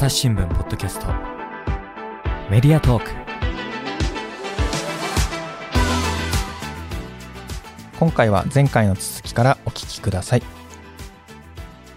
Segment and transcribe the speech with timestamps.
[0.00, 1.08] 朝日新聞ポッドキャスト。
[2.50, 3.10] メディアトーク。
[7.98, 10.42] 今回は前回の続きからお聞きください。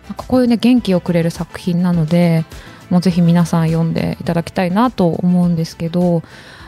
[0.09, 2.43] なんかこういうね元気をくれる作品なので
[2.89, 6.23] もうぜひ皆さん読んでいただきたいなと思うんですけど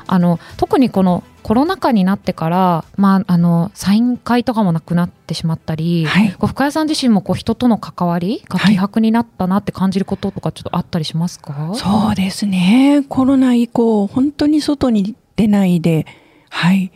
[0.08, 13.06] あの特にこのコロナ禍になってから、まあ、あのサイン会とかもなくなってしまったり、はいこう深谷さん自身もこう人との関わりが希薄になったなって感じることとかちょっとあったりしますか、そうですね。
[13.08, 16.08] コロナ以降、本当に外に出ないで、
[16.50, 16.92] はい。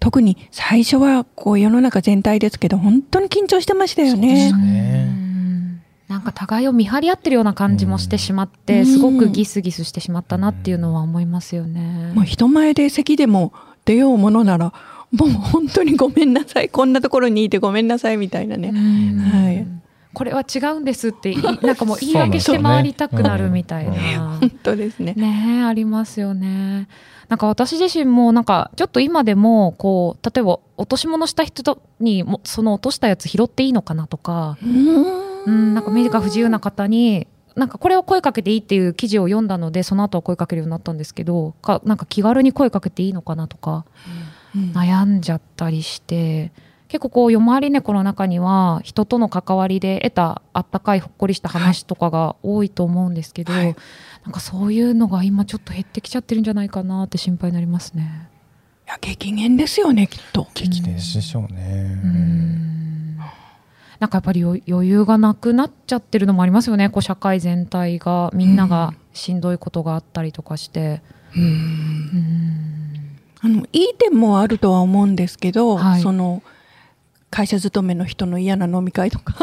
[0.00, 4.52] 特に最初はこう世の中全体ですけど、本当に緊張してましたよね。
[6.08, 12.12] なんか互いを見張り合ってるような感じもしてしまって、うんすごくギスギスしてしまったなっていうのは思いますよね。
[12.14, 13.54] もう人前で席でも
[13.88, 14.74] 出ようものなら、
[15.12, 16.68] もう本当にごめんなさい。
[16.68, 18.68] こんなところにいてごめんなさいみたいなね。
[18.68, 19.66] うんはい
[20.14, 24.38] これは違うんですってい なんかもう言い訳して回りたくなるみたいな。
[24.40, 25.14] 本当ですね。
[25.16, 26.88] ねえありますよね。
[27.28, 37.28] なんか私自身もなんかちょっと今でもこう例えば落とし物した人にもその落としたやつ拾っていいのかなとか、うん、なんか目が不自由な方に
[37.58, 43.84] なんかこれを声かけていいっていう記事を読んだのでその後は声かけるようになったんですけどかなんか気軽に声かけていいのかなとか
[44.54, 46.52] うん悩んじゃったりして
[46.88, 53.76] 結構こう夜回り猫の中には人との関わりで得たあったかいほっこりした話とかが多いと思うんですけど、はい
[54.24, 58.28] なんかそういうのが今ちょっと減ってきちゃってるんじゃないかなって心配になりますね。
[58.86, 60.48] いや、激減ですよね、きっと。
[60.52, 63.18] 激でしょうね、うん
[64.00, 66.88] なんかやっぱり余余裕がなくなっちゃってるのもありますよね。
[66.88, 71.02] こう社会全体がみんながしんどいことがあったりとかして。
[71.36, 73.18] うん。
[73.40, 76.00] あのいい点もあるとは思うんですけど、はい。
[76.00, 76.42] その
[77.30, 79.36] 会社勤めの人の嫌な飲み会とか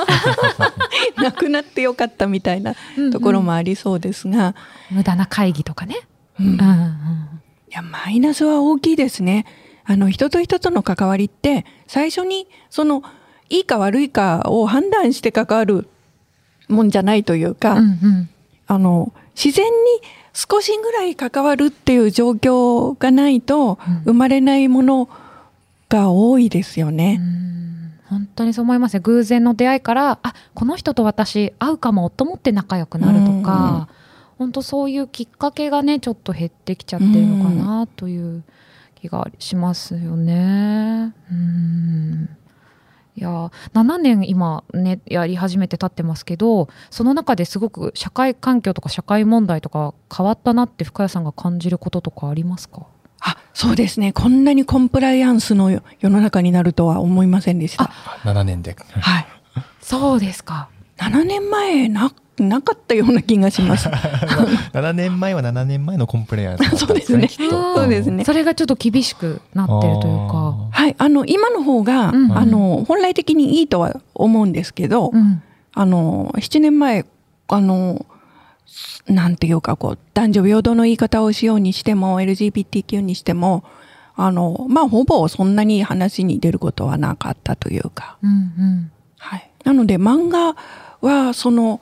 [1.22, 2.73] なくなってよかったみたいな
[3.11, 4.56] ところもありそうですが、
[4.89, 5.95] 無駄な会議とかね。
[6.39, 6.45] うん。
[6.45, 7.36] いうんうん。
[7.76, 9.45] やマイナスは大きいですね。
[9.83, 13.04] あの人と人との関わりって最初にその
[13.50, 15.88] いいか悪いかを判断して関わる
[16.67, 18.30] もんじゃないというか、うんうん。
[18.67, 19.72] あの自然に
[20.33, 24.02] 少しぐらい関わるっていう状況がないとうん。
[24.06, 25.10] 生まれないもの
[25.89, 27.17] が多いですよね。
[27.20, 27.45] うん。
[28.10, 29.00] 本当にそう思いますね。
[29.02, 33.89] 偶然の出会いからあこの人と私会うかもと思って仲良くなるとか、
[34.38, 38.44] 本当そういうきっかけがねちょっと減ってきちゃってるのかなという
[38.95, 41.14] 気がしますよね。
[41.32, 42.30] うん
[43.17, 43.30] いや
[43.73, 52.86] 7年今ねやり始めて経ってますけどその中ですごく社会環境とか社会問題とか変わったなって深谷さんが感じることとかありますか？
[53.21, 54.14] あ、そうですね。
[54.14, 57.86] こんなにコンプライアンスの世世の中になるとは思いませんでした。
[58.23, 59.27] 7年ではい。
[59.80, 60.70] そうですか。
[60.98, 63.89] 7年前な、なかったような気がします。
[64.73, 70.56] 7年前は7年前のコンプレイヤーだったん そうですねそうですねそれがちょっと厳しくなってるというか。
[70.72, 70.95] はい。
[70.98, 75.42] あの、今の方が、うんあの、本来的にいいとは思うんですけど、うん
[75.78, 77.06] あの、7年前、
[77.50, 78.06] あの、
[79.08, 83.64] なんていうか、こう、男女平等の言い方をしようにしても、LGBTQ にしても、
[84.16, 89.50] あの、まあ、ほぼそんなに話に出ることはなかったというか、うんうんはい。
[89.66, 90.56] なので、漫画
[91.05, 91.80] は、その、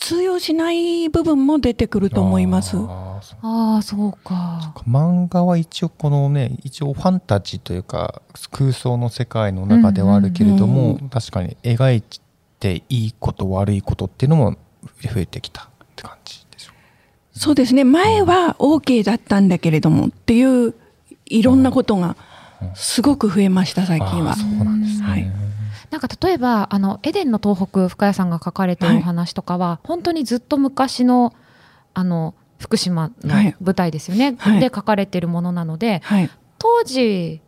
[0.00, 2.76] 通用しない部分も出てくると思います。
[2.76, 4.72] あーそうああそうか。
[4.88, 12.02] 漫画は一応このね一応ファンタジーというか空想の世界の中ではあるけれども、うん確かに描い
[12.60, 14.52] ていいこと悪いことっていうのも
[15.02, 15.66] 増えてきたっ
[15.96, 16.72] て感じでしょ
[17.32, 17.82] そうですね。
[17.84, 20.74] 前は OK だったんだけれどもっていう、
[21.26, 22.16] いろんなことが
[22.74, 24.36] すごく増えました、最近は。
[24.36, 25.47] そうなんですね、はい
[25.90, 31.34] なんか例えばあのエデンの東北深谷さんが書かれてるお話とかは、本当にずっと昔の
[31.94, 36.30] あの福島のはい舞台ですよね、はいで書かれてるものなのではい。
[36.58, 37.40] 当時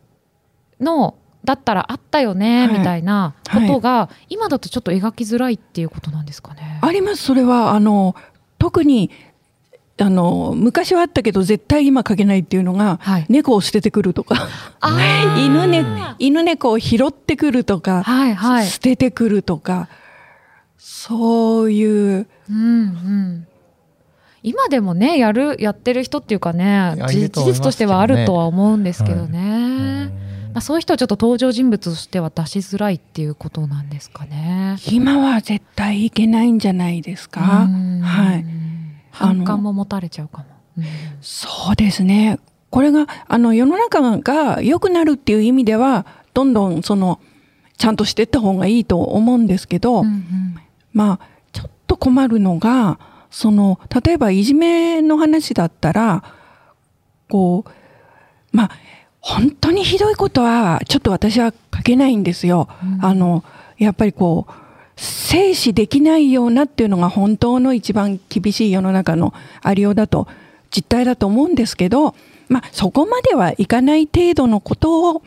[0.79, 6.79] のだったらあったよね、はいみたいなことが、今だとちょっと描きづらいっていうことなんですかね。
[6.81, 7.71] あります、それは。
[7.71, 8.15] あの、
[8.59, 9.09] 特に、
[9.99, 14.47] あの、昔はあったけど、絶対今書けないっていうのが、はい猫を捨ててくるとか、
[15.37, 15.85] 犬ね、
[16.19, 18.67] 犬猫を拾ってくるとか、はいはい。
[18.67, 19.87] 捨ててくるとか、
[20.77, 23.47] そういう、うんうん。
[24.43, 30.21] 今でもねやるやってる人っていうかねやいる事実としてはあるとは思うんですけどね、うん
[30.53, 34.77] まあ、そういう人はちょっと登場人物としては出しづらいっていうことなんですかね。
[34.91, 37.63] 今は絶対いけないんじゃないですか。
[37.63, 38.45] うんはい。
[39.27, 40.45] 反感も持たれちゃうかも。
[40.77, 40.83] うん
[41.21, 42.39] そうですね。
[42.69, 47.19] これが、あの、世の中が良くなるっていう意味では、どんどん、その、
[47.77, 50.55] ちゃんとしていった方がいいと思うんですけど、うんうん
[50.93, 52.99] まあ、ちょっと困るのが、
[53.31, 56.23] その例えばいじめの話だったら
[57.29, 57.71] こう
[58.51, 58.71] まあ
[59.21, 62.67] 本当にひどいことはちょっと私は書けないんですよ。
[62.83, 63.43] うんあの
[63.77, 64.53] やっぱりこう
[65.01, 69.33] 静止できないようなっていうのが本当の一番厳しい世の中の
[69.63, 70.27] ありようだと
[70.69, 72.13] 実態だと思うんですけど、
[72.49, 75.23] まあ、そこまではいかない程度のことを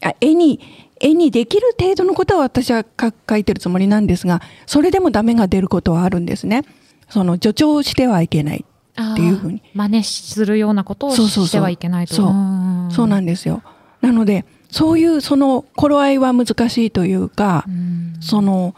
[0.00, 0.60] あ絵に
[1.00, 6.62] 絵にできる程度のことは私は書書いてるつもりなんですがそれでもダメが出ることはあるんですね。
[7.08, 8.64] その助長してはいけない。
[8.98, 13.62] っていうふうに真似するようなことをしてはいけないとそうんそうなんですよ。
[14.00, 18.74] なのでそういうその頃合いは難しいというか、うんその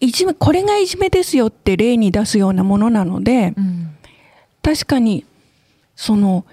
[0.00, 3.96] いじめこれがいじめですよって例に出すようなものなのでうん。
[4.66, 5.24] 確かに
[5.94, 6.44] その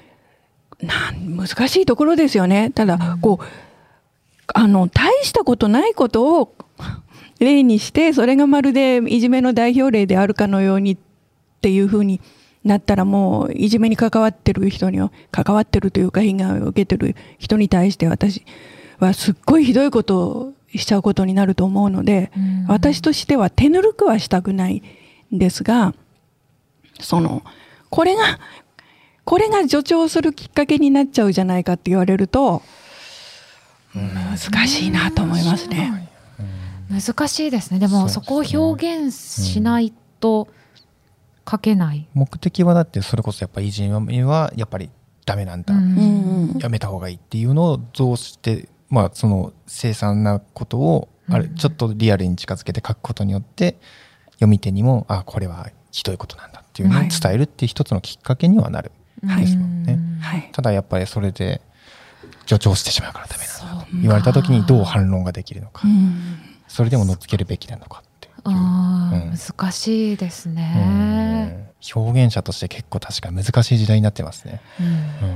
[0.80, 2.70] なん難しいところですよね。
[2.70, 3.46] ただこう
[4.54, 6.56] あの大したことないことを
[7.40, 10.98] 例にしてそれがまるでいじめの代表例であるかのようにっ
[11.62, 12.22] ていうふうに
[12.64, 15.00] なったらもういじめに関わってる人に
[15.32, 18.46] 関わってるというか被害を受けてる人に対して私
[19.00, 22.66] はすっごいひどいことをしちゃうことになると思うので、うん。
[22.68, 24.82] 私としては手ぬるくはしたくない
[25.34, 25.94] んですが
[27.00, 27.44] その
[27.90, 28.40] これが
[29.26, 32.62] これが助長するきっかけになっちゃうじゃないかって言われると
[33.94, 36.10] 難しいなと思いますね。
[36.90, 37.80] 難しいですね。
[37.80, 40.48] でもそこを表現しないと
[41.50, 44.90] 書けない、目的はだってそれこそやっぱいじめはやっぱり
[45.26, 46.60] ダメなんだ、うんうんうん。
[46.60, 51.56] やめた方がいいっていうのをどうしてまあその凄惨なことをあれうん。
[51.56, 53.78] ちょっとリアルに近づけて書くことによって
[54.34, 57.10] 読み手にもあこれはひどいことなんだっていうのをはい。
[57.10, 58.92] 伝えるっていう一つのきっかけにはなる、
[59.26, 59.42] はい。
[59.42, 59.94] ですもんね。
[59.94, 60.20] うん。
[60.22, 60.50] はい。
[60.52, 61.62] ただやっぱりそれで
[62.46, 64.02] 助長してしまうからダメなんだそう。
[64.02, 65.88] 言われた時にどう反論ができるのか。
[65.88, 66.38] うん。
[66.68, 68.34] それでも乗っつけるべきなのかっていう。
[68.46, 69.34] うん。
[69.38, 71.70] 難しいですね。
[71.96, 72.02] うん。
[72.02, 74.86] 表現者として結構確かに難しい時代になってますね、うん。
[74.88, 74.90] う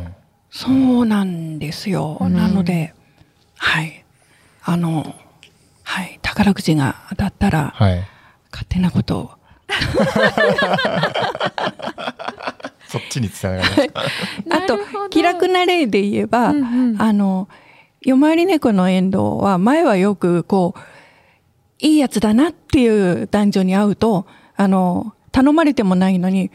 [0.07, 0.15] ん。
[0.49, 0.69] そ
[1.01, 2.17] うなんですよ。
[2.19, 2.35] うん。
[2.35, 2.93] なので、
[3.57, 4.05] はい。
[4.63, 5.15] あの、
[5.83, 6.19] はい。
[6.21, 8.03] 宝くじが当たったら、はい
[8.51, 9.31] 勝手なことを。
[12.87, 14.03] そっちに伝えられますか？
[14.57, 17.47] あと気楽な例で言えば、うんうんあの、
[18.01, 20.79] 夜回り猫の遠藤は、前はよく、こう、
[21.79, 24.25] いいやつだなっていう男女に会うと、
[24.55, 26.49] あの、頼まれてもないのに、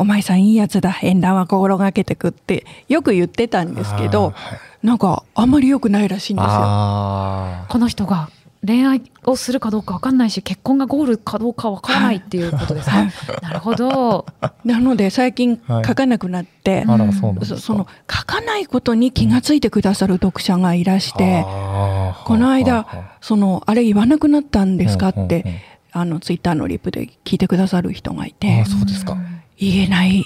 [0.00, 4.86] お前さんいいやつだ、縁談は心がけてくって、よく言ってたんですけど、はい。
[4.86, 6.50] なんか、あんまり良くないらしいんですよ。
[6.52, 8.30] あこの人が
[8.66, 13.06] 恋愛をするかどうかわかんないし結婚がゴールかどうかわからないっていうことですか、
[13.42, 14.26] なるほど。
[14.64, 15.84] なので最近はい。
[15.84, 22.24] 書かなくなって、ーあらそそその書かないことに気がついてくださる読者がいらして、あー。
[22.26, 22.86] この間
[23.20, 25.28] そのあれ言わなくなったんあですかっうんうんうん。
[25.28, 29.16] てあのツイッターのリプで聞いてくださる人がいてあそうですか
[29.56, 30.24] 言えない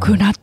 [0.00, 0.34] くなっ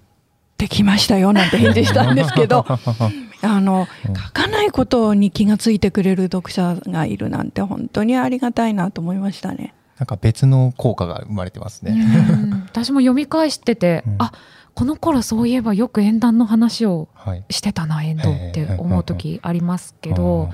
[0.58, 2.66] てきましたよなんて返事したんですけど
[3.42, 9.74] あのうん書かないことに気がついてくれる読者がいるなんて本当にありがたいなと思いましたね。
[9.98, 11.92] なんか別の効果が生まれてますね。
[11.92, 14.32] うん私も読み返してて、うんあ
[14.76, 17.44] この頃そういえばよく縁談の話をはい。
[17.50, 20.52] してたな遠藤って思う時ありますけど、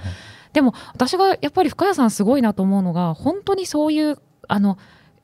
[0.56, 4.18] でも私がやっぱり深谷さんすごいなと思うのが本当にそういう
[4.48, 4.78] あの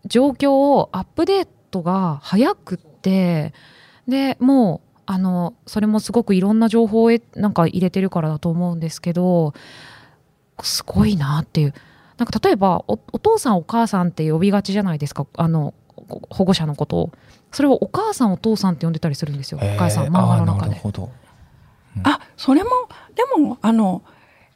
[0.06, 3.54] 状況をアップデートが早くって
[4.10, 9.54] でもうあのそれもすごくいろんな情報をなんか入れてるからだと思うんですけど
[10.64, 11.74] すごいなっていう
[12.18, 15.74] なんか例えばおお父さんお母さんって呼びがちじゃないですかあの
[16.10, 17.12] こ保護者のことを
[17.54, 20.64] それをお母さんお父さんって呼んでたりするんですよ、えーお母さん漫画の中で。
[20.64, 21.10] あーなるほど。
[22.04, 22.70] あそれも
[23.16, 24.02] でもあの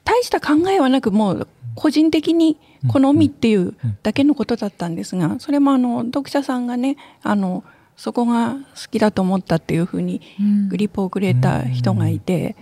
[0.06, 2.58] 大した考えはなくもう個人的に
[2.88, 7.64] 好みっていうだけのことだったんですがそれもあの読者さんがねあの
[7.98, 12.56] そこが好きだと思ったっていうふうにうんグリップをくれた人がいて、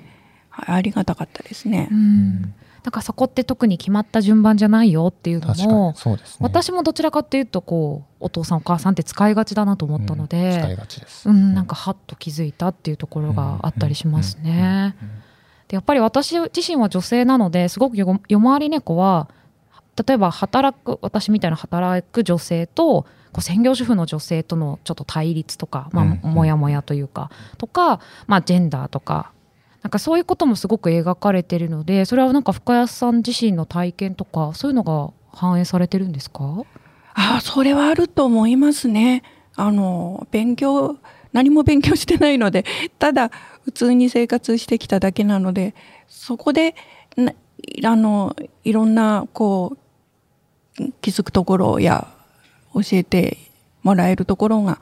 [0.51, 1.95] あありがたかったですねう。
[1.95, 5.95] ん、だからそこって特に決まった順番じゃないよっていうのもね。
[6.39, 11.27] 私もどちらかっていうとこうお父さんお母さんって使いがちだなと思ったのうん使いで、がちです。
[11.27, 14.95] うんなんかハッと気づいたっていうところがあったりしますね。
[15.01, 15.07] うん。
[15.07, 15.32] うんで
[15.73, 19.27] やっぱり私自身は女性なのですごくよ夜回り猫は
[20.07, 29.31] 例えば働く私みたいな働く女性とこう専業主婦の女性とのちょっと対立とか、まあもやもやというかとか、まあ、ジェンダーとか
[29.81, 36.63] なんかそういうこともすごく描かれてるのでそれはなんか深谷さん自身の体験とかそういうのが反映されてるんですか？
[37.15, 39.23] ああそれはあると思いますね。
[39.55, 40.97] あの勉強
[41.31, 42.65] 何も勉強してないので
[42.99, 43.31] ただ
[43.63, 45.73] 普通に生活してきただけなので
[46.07, 46.75] そこで
[47.83, 49.77] あのいろんなこ
[50.79, 52.07] う気づくところや
[52.73, 53.37] 教えて
[53.83, 54.81] もらえるところが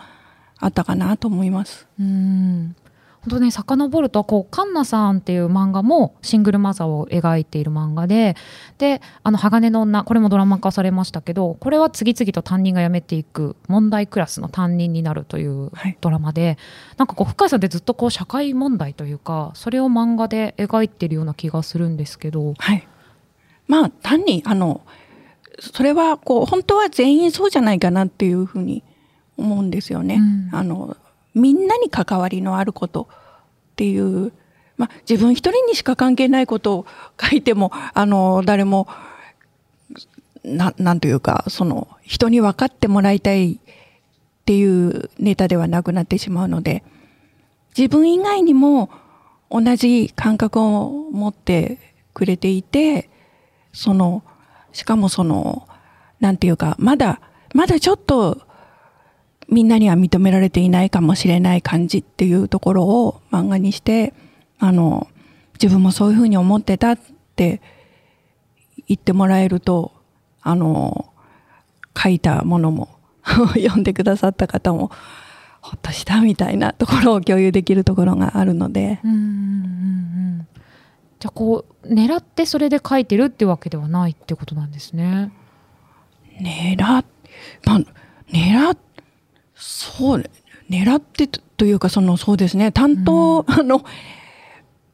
[0.57, 1.87] あったかなと思います。
[1.99, 2.75] うん
[3.21, 8.35] 本当ね遡るとこうカンナさんっていう漫画もシングルマザーを描いている漫画で
[8.79, 16.57] であの鋼の女これもドラマ化されましたけどこれは次々と担任が辞めていく問題クラスの担任になるというはいドラマで、
[16.97, 22.53] なんかこう深井さんってずっとこう社会問題というかそれを漫画で描いてるような気がするんですけど。
[22.57, 22.87] はい。
[23.67, 24.81] まあ単にあの
[25.59, 28.83] それはこう本当は全員そうじゃないかなっていうふうに
[29.37, 30.15] 思うんですよね。
[30.15, 30.97] うんあの
[31.33, 34.31] みんなに関わりのあることっていう、
[34.77, 36.85] まあ、自分一人にしか関係ないことを
[37.19, 38.87] 書いてもあの誰も
[40.43, 43.57] ななんというかその人に分かってもらいたいっ
[44.45, 46.83] ていうネタではなくなってしまうので
[47.77, 48.89] 自分以外にも
[49.49, 51.77] 同じ感覚を持って
[52.13, 53.09] くれていて
[53.73, 54.23] その
[54.73, 55.67] しかもその
[56.19, 57.21] なんていうかまだ
[57.53, 58.41] まだちょっと
[59.51, 64.13] みんなには認められていないかもしれない感じっていうところを漫画にして
[64.59, 65.07] あの
[65.61, 66.99] 自分もそういうふうに思ってたっ
[67.35, 67.61] て
[68.87, 69.91] 言ってもらえると
[70.41, 71.13] あの
[71.95, 72.97] 書いたものも
[73.55, 74.89] 読んでくださった方も
[75.61, 79.27] ほっとしたみたいなところを共有できるところがあるのでうんうんうんう
[80.39, 80.47] ん
[81.19, 85.31] じゃあこう狙ってそれで書いてるってわけではないってことなんですね。
[86.41, 87.05] 狙っ、
[87.63, 87.79] まあ、
[88.33, 88.77] 狙っ、
[89.61, 90.23] そう、
[90.69, 93.85] 狙ってとというか、その、そうですね、担当、あの、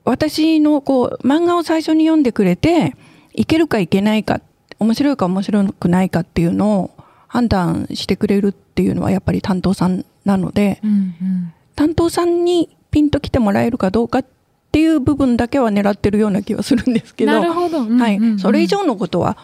[0.03, 2.95] 私のこう、漫画を最初に読んでくれて、
[3.33, 4.41] いけるかいけないか、
[4.79, 6.91] 面白いか面白くないかっていうのを
[7.27, 14.25] 判断してくれるっていうのはやっぱり担当さんなので、うんうん担当さんにピンと来てもらえるかどうかっ
[14.71, 17.33] ていう部分だけは狙ってるような気はするんですけど。
[17.33, 17.81] なるほど。
[17.81, 18.19] うんうんうんはい。
[18.39, 19.37] それ以上のことは、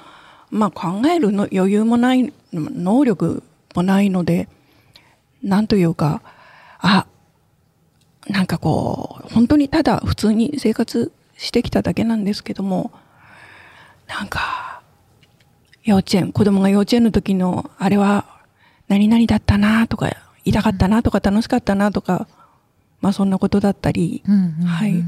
[0.49, 3.43] まあ考えるの余裕もない、能力
[3.75, 4.49] もないので、
[5.43, 6.21] なんというか、
[6.79, 7.05] あ、
[8.27, 12.91] なんかこう、本当にただ普通に生活してきただけなんですけども、
[14.07, 14.81] なんか、
[15.83, 18.25] 幼稚園、子供が幼稚園の時の、あれは
[18.87, 20.09] 何々だったなとか、
[20.45, 22.27] 痛かったなとか楽しかったなとか、
[23.01, 24.65] まあそんなことだったり、うんうんうん。
[24.65, 25.03] はい。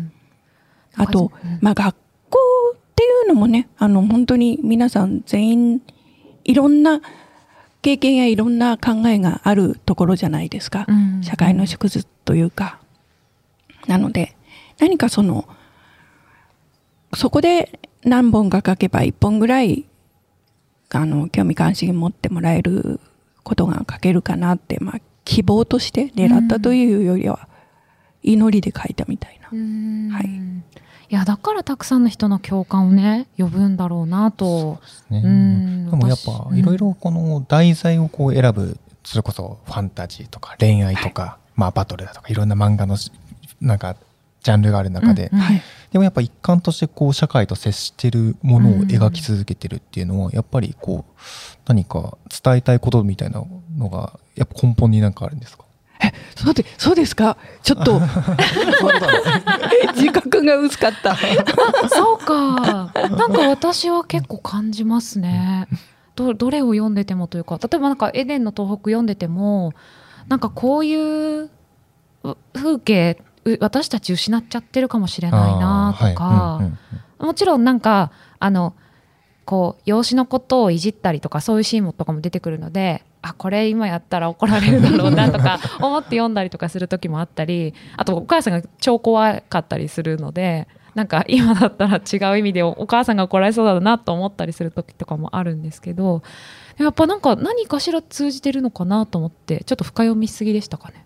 [0.98, 1.96] あとうん、まあ学
[2.30, 2.40] 校
[2.76, 5.82] っていうのもね、あの本当に皆さん全員
[6.44, 7.02] いろんな
[7.86, 10.86] 経験やいろんな考えがあるところじゃないですか。
[10.88, 12.80] うん社会の縮図というか。
[13.86, 14.36] なので、
[14.80, 15.48] 何かその、
[17.14, 19.86] そこで何本か書けば一本ぐらい、
[20.90, 23.00] あの、興味関心持ってもらえる
[23.44, 27.48] ことが書けるかなって、まあ、希望として狙ったというよりは、
[28.24, 29.50] 祈りで書いたみたいな。
[29.52, 30.30] うんはい
[31.10, 34.80] いやだからたくさんの人の共感をね呼ぶんだろうなと。
[35.10, 35.22] ね。
[35.24, 43.12] うんでもやっ私ぱいろいろこの題材をこう選ぶそれこそファンタジーとか恋愛とか、まあバトルだとかいろんな漫画のし
[43.62, 43.96] なんか
[44.42, 45.62] ジャンルがある中で、うんうんはい。
[45.92, 51.12] でもやっぱ一貫としてこう社会と接してるものを描き続けてるっていうのはやっぱりこう
[51.68, 53.44] 何か伝えたいことみたいな
[53.78, 55.65] のがやっぱ根本になんかあるんですか？
[56.46, 57.38] そうで、そうですか？
[57.64, 58.00] ちょっと、
[59.96, 61.16] 自覚が薄かった。
[61.90, 62.92] そうか。
[63.10, 65.68] なんか私は結構感じますね。
[66.16, 69.74] どどれを読んでてもというか例えばなんかエデンの東北読んでても
[70.30, 71.50] なんかこういう
[72.24, 76.80] う風景う私たち失っちゃってるかもしれないなとか、はいうんうんうん
[77.18, 78.74] もちろんなんかあの
[79.46, 96.22] こう養子のことをいじったりとかそういうシーンもとかも出てくるのであこれ今やったら怒られるだろうなとか 思って読んだりとかする時もあったりあとお母さんが超怖かったりするのでなんか今だったら違う意味でお母さんが怒られそうだなと思ったりする時とかもあるんですけど
[96.78, 101.06] やっぱなんか何かしら通じてるのかなと思ってちょっと深読みしすぎでしたかね？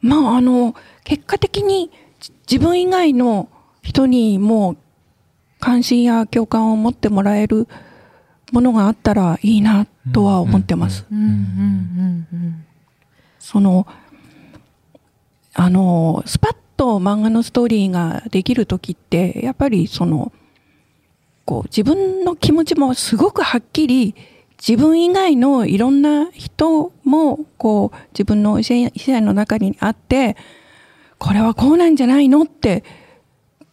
[0.00, 1.90] まあ、あの、結果的に
[2.20, 3.48] じ自分以外の
[3.82, 4.76] 人にも
[5.60, 7.68] 関心や共感を持ってもらえる
[8.52, 11.06] ものがあったらいいなとは思ってます。
[13.38, 13.86] その、
[15.54, 20.32] あの、スパッと漫画のストーリーができる時って、やっぱりその、
[21.48, 24.14] こう自分の気持ちもすごくはっきり
[24.58, 30.36] 自分以外のいろんな人もこう自分の視野視野の中にあって
[31.16, 32.84] これはこうなんじゃないのって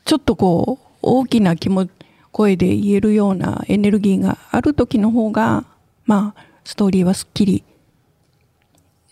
[0.06, 1.90] ちょっとこう大きな気も
[2.32, 5.66] 声で言えるようなエネルギーがある時の方が
[6.06, 7.64] まあストーリーはすっきり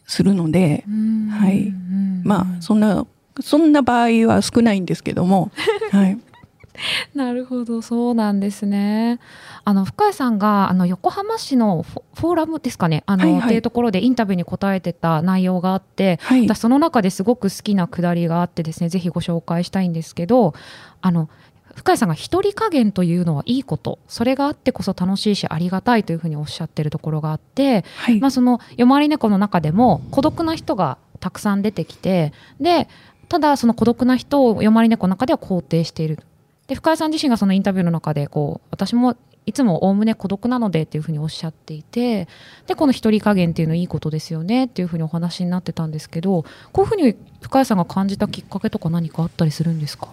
[0.06, 1.28] するので、うん。
[1.30, 1.74] はい。
[2.24, 3.06] まあそんな
[3.42, 5.52] そんな場合は少ないんですけども、
[5.92, 6.20] はい、
[7.16, 7.82] なるほど。
[7.82, 9.20] そうなんですね。
[9.66, 13.04] あの深谷さんがあの横浜市のフォフォーラムですかね？
[13.08, 13.42] あの、はいはい。
[13.46, 16.48] っていうところでインタビューに答えてた内容があって、はい。
[16.48, 20.54] 私その中ですごく好きなくだりがあってですねぜひご紹介したいんですけど
[21.02, 21.28] あの
[21.76, 24.00] 深谷さんが一人加減というのはいいこと。
[24.08, 28.20] それがあってこそ楽しいしありがたいというふうにおっしゃってるところがあって、はい。
[28.20, 32.88] まあ、その夜回り猫の中でも孤独な人がたくさん出てきてで
[33.30, 36.20] ただその孤独な人を夜回り猫の中では肯定している。
[36.68, 39.16] で深谷さん自身がそのインタビューの中でこう私も
[39.46, 42.28] いつもおおむね孤独なのでっていうふうにおっしゃっていて。
[42.68, 50.08] でこの一人加減っていうのいいことですよねっていうふうにお話になってたんですけどこういうふうに深谷さんが感じたきっかけとか何かあったりするんですか？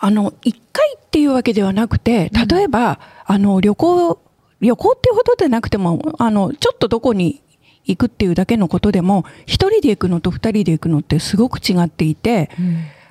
[0.00, 4.18] あの、一回っていうわけではなくて、例えば、あの、旅行、
[4.60, 7.42] 旅行っていうほどでなくても、あの、ちょっとどこに
[7.84, 12.50] 行くっていうだけのことでも、一人で行くのと二人で行くのってすごく違っていて、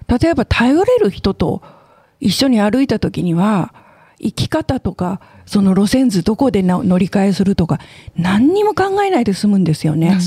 [0.07, 1.61] 例えば頼れる人と
[2.19, 3.73] 一緒に歩いた時には、
[4.21, 7.79] 生き方とか、その路線図どこでな乗り換えするとか、
[8.15, 10.17] 何にも考えないで済むんですよね。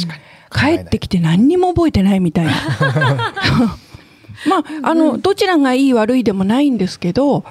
[0.55, 2.53] 帰ってきて何にも覚えてないみたいな。
[4.49, 7.45] まあ、あの、どちらがいい悪いでもないんですけど、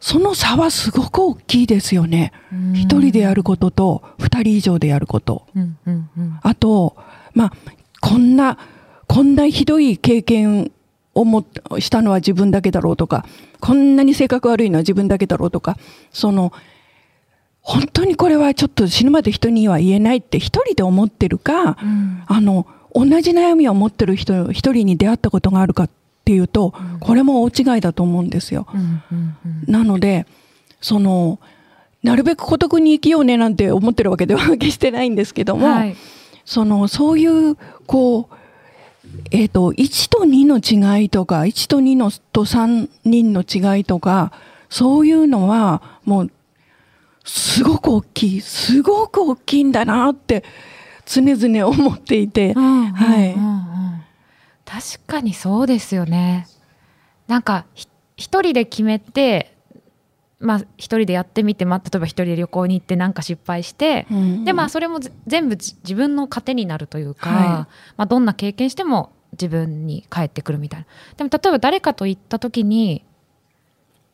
[0.00, 2.32] その差はすごく大きいですよね。
[2.74, 5.46] 一人でやることと二人以上でやること。
[5.56, 6.96] うんうんうんあと、
[7.34, 7.52] まあ、
[8.00, 8.58] こんな、
[9.06, 10.70] こんなひどい経験
[11.14, 11.44] をも
[11.78, 13.26] したのは自分だけだろうとか、
[13.60, 15.76] こんなに性格悪いのは自分だけだろうとか、
[16.12, 16.52] その、
[17.60, 25.90] 本当にこれはちょっと死ぬまで人には言えないって一人で思ってるか、うんあの、同じ悩みを持ってる人、一人に出会ったことがあるかっ
[26.28, 28.66] ていうと、これも大違いだと思うんですよ。
[29.66, 30.26] なので、
[30.82, 31.40] その、
[32.02, 35.96] なるべく孤独に生きようねなんて思ってるわけでは決してないんですけども、はい。
[36.44, 37.56] その、そういう、
[37.86, 38.34] こう、
[39.30, 44.32] えっ、と、1と2の違いとか、1と2のと3人の違いとか、
[44.68, 46.30] そういうのは、もう、
[47.24, 50.44] すごく大きい、すごく大きいんだなって、
[51.06, 52.86] 常々思っていて、うん。
[52.92, 53.34] はい
[54.68, 56.46] 確かにそうですよね。
[57.26, 59.54] なんかひ一人で決めて
[60.40, 67.48] まあ一人でやってみて、まあ、例えば一人で旅行に行ってなんか失敗して、うんでまあそれもぜ全部じ自分の糧になるというか、はい。
[67.48, 70.86] まあ、どんな経験しても自分に返ってくるみたいな。
[71.16, 73.04] でも例えば誰かと行った時に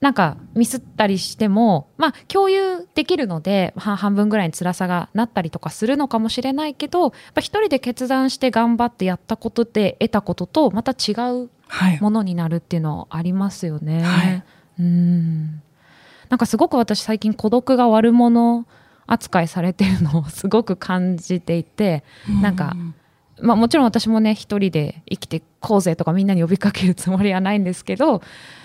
[0.00, 11.12] なんかミスったりしてもまあ共有できるのでは半分ぐらいに辛さがなったりとかするのかもしれないけど一人で決断して頑張ってやったことで得たこととまた違
[11.44, 12.00] うはい。
[12.00, 14.02] ものになるっていうのありますよね。
[14.02, 14.44] はい
[14.78, 15.62] うん
[16.28, 18.66] なんかすごく私最近孤独が悪者
[19.06, 22.02] 扱いされてるのをすごく感じていて、
[22.42, 22.74] なんか
[23.40, 28.22] まあ、もちろん私もね一人で生きてこうぜとかみんなに呼びかけるつもりはないんですけど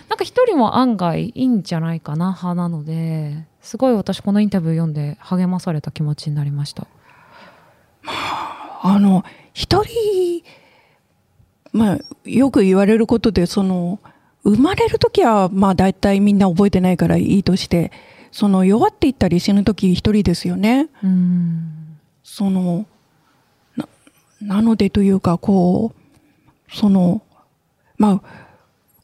[0.10, 6.88] なんか一人も案外いいんじゃないかな派なのですごい私このインタビュー読んで励まされた気持ちになりました。
[8.82, 10.43] あの、一人、
[11.74, 14.00] まあ、よく言われることで、その、
[14.43, 17.91] 生まれるときは、まあ、大体みんな覚えてないからいいとして、
[18.32, 20.88] その、弱っていったり死ぬとき一人ですよね。
[21.04, 22.86] うんその、
[23.76, 23.88] な、
[24.41, 27.22] なのでというか、こう、その、
[27.98, 28.49] まあ、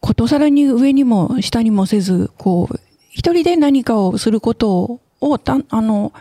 [0.05, 6.13] ことさらに上にも下にもせず、こう、一人で何かをすることを、たあの、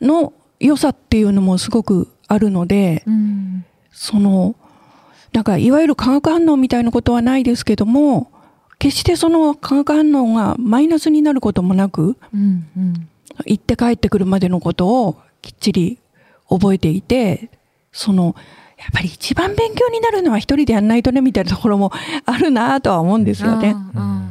[0.00, 4.56] の良さっていうのもすごくあるので、うんその、
[5.32, 8.32] なんか、いわゆる化学反応みたいなことはないですけども、
[8.80, 13.08] 決してその化学反応がマイナスになることもなく、うんうん。
[13.46, 16.00] 行って帰ってくるまでのことをきっちり
[16.48, 17.50] 覚えていて、
[17.92, 18.34] その、
[18.84, 21.90] やっぱり一番勉強になるのは一人でやんないとねみたいなところも
[22.26, 23.70] あるなとは思うんですよね。
[23.70, 24.24] うんうんうん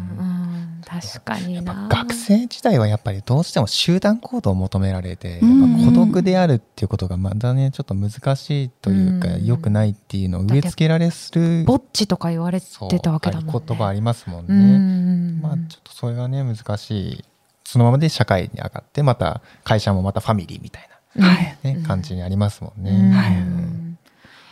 [1.02, 12.68] 確かにな学生時代はやっぱりどうしても集団行動を求められて、うんやっぱ孤独であるっていうことがまだねちょっと難しいというか、うん良くないっていうのを植え付けられするぼっちとか言われて
[13.00, 13.52] たわけだもんね。
[13.54, 14.54] 合言葉ありますもんね。
[14.54, 17.26] うんまあちょっとそれがね難しい
[17.64, 20.90] そのままで社会に上がってまた会社もまたファミリーみたい
[21.20, 21.58] はい。
[21.64, 22.92] な、ね感じにありますもんね。
[22.92, 23.83] うんはい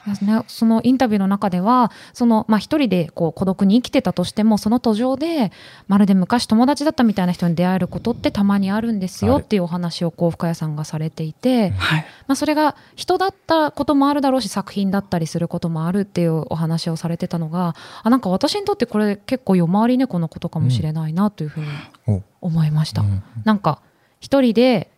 [0.06, 5.52] ね、そのインタビューの中ではその、まあ、一人でこう孤独に生きてたとしてもその途上で
[5.88, 12.06] まるで昔友達だったみたいな人に出会えることってたまにあるんですよっていうお話をこう深谷さんがされていて、はい。
[12.28, 21.68] まあ、それが人だったこともあるだろうし作品だったりすることもあるっていうお話をされてたのがあなんか私にとってこれ結構夜回り猫のことかもしれないなというふうに
[22.08, 22.22] お。
[22.42, 23.02] 思いました。
[23.02, 23.24] うん。
[23.44, 23.82] なんか
[24.20, 24.90] 一人で、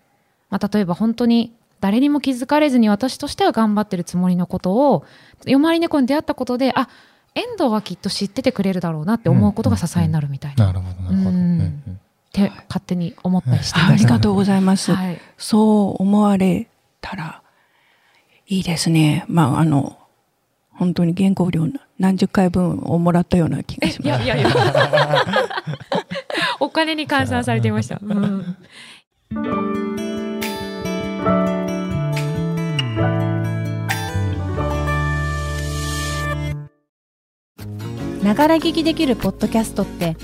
[0.49, 1.53] まあ、例えば本当に
[1.83, 5.05] 誰にも気づかれずに私としては頑張ってるつもりのことを
[5.45, 6.87] 夜回り猫に出会ったことであ
[7.35, 11.29] 遠藤はきっと知っててくれるだろうなって思うことが支えになるみたいな、っなるほどなるほど。
[11.29, 11.99] うんうんうん
[12.31, 14.07] て勝手に思ったりしてあました。
[14.07, 14.91] りがとうございます。
[14.91, 16.67] はい、そう思われ
[16.99, 17.43] たら
[18.47, 19.23] いいですね。
[19.27, 19.99] まあ、あの、
[20.71, 21.67] 本当に原稿料
[21.99, 24.27] 何十回分をもらったような気がしいます。
[24.27, 24.49] やいやいや
[26.59, 27.99] お金に換算されていました。
[28.01, 28.57] うん
[38.23, 40.15] ながら聞きできるポッドキャストって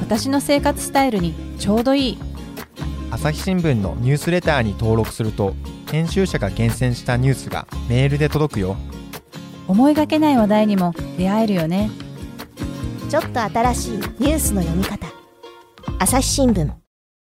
[0.00, 2.18] 私の生活スタイルにちょうどいい。
[3.12, 5.54] 朝日新聞のニュースレターに登録すると
[5.88, 8.76] 編集者が厳選したニュースがメールで届くよ。
[9.68, 11.90] 思いがけない話題にも出会えるよね。
[13.08, 15.06] ちょっと新しいニュースの読み方。
[16.00, 16.66] 朝日新聞。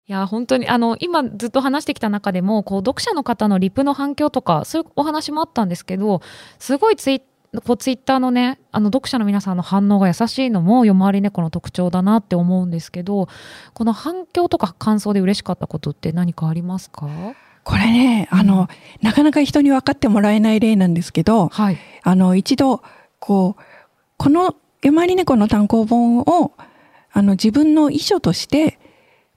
[0.07, 6.21] いや本当にあの今ずっと話してきた中でもこう読者の方のリプの反響とかそういうお話もあったんですけど
[6.59, 7.23] すごいツイ
[7.61, 13.27] こうツイッターのねあの読者の皆さんの反応が優しいのも夜回り猫の特徴だなって思うんですけど
[13.73, 17.07] この反響とか感想で嬉しかったことって何かありますか
[17.65, 18.69] これね、あの、
[19.01, 22.83] なかなか人に分かってもらえない例なんですけど、はいあの、一度、
[23.17, 23.63] こう、
[24.17, 26.51] この夜回り猫の単行本を、
[27.11, 28.77] あの、自分の遺書として、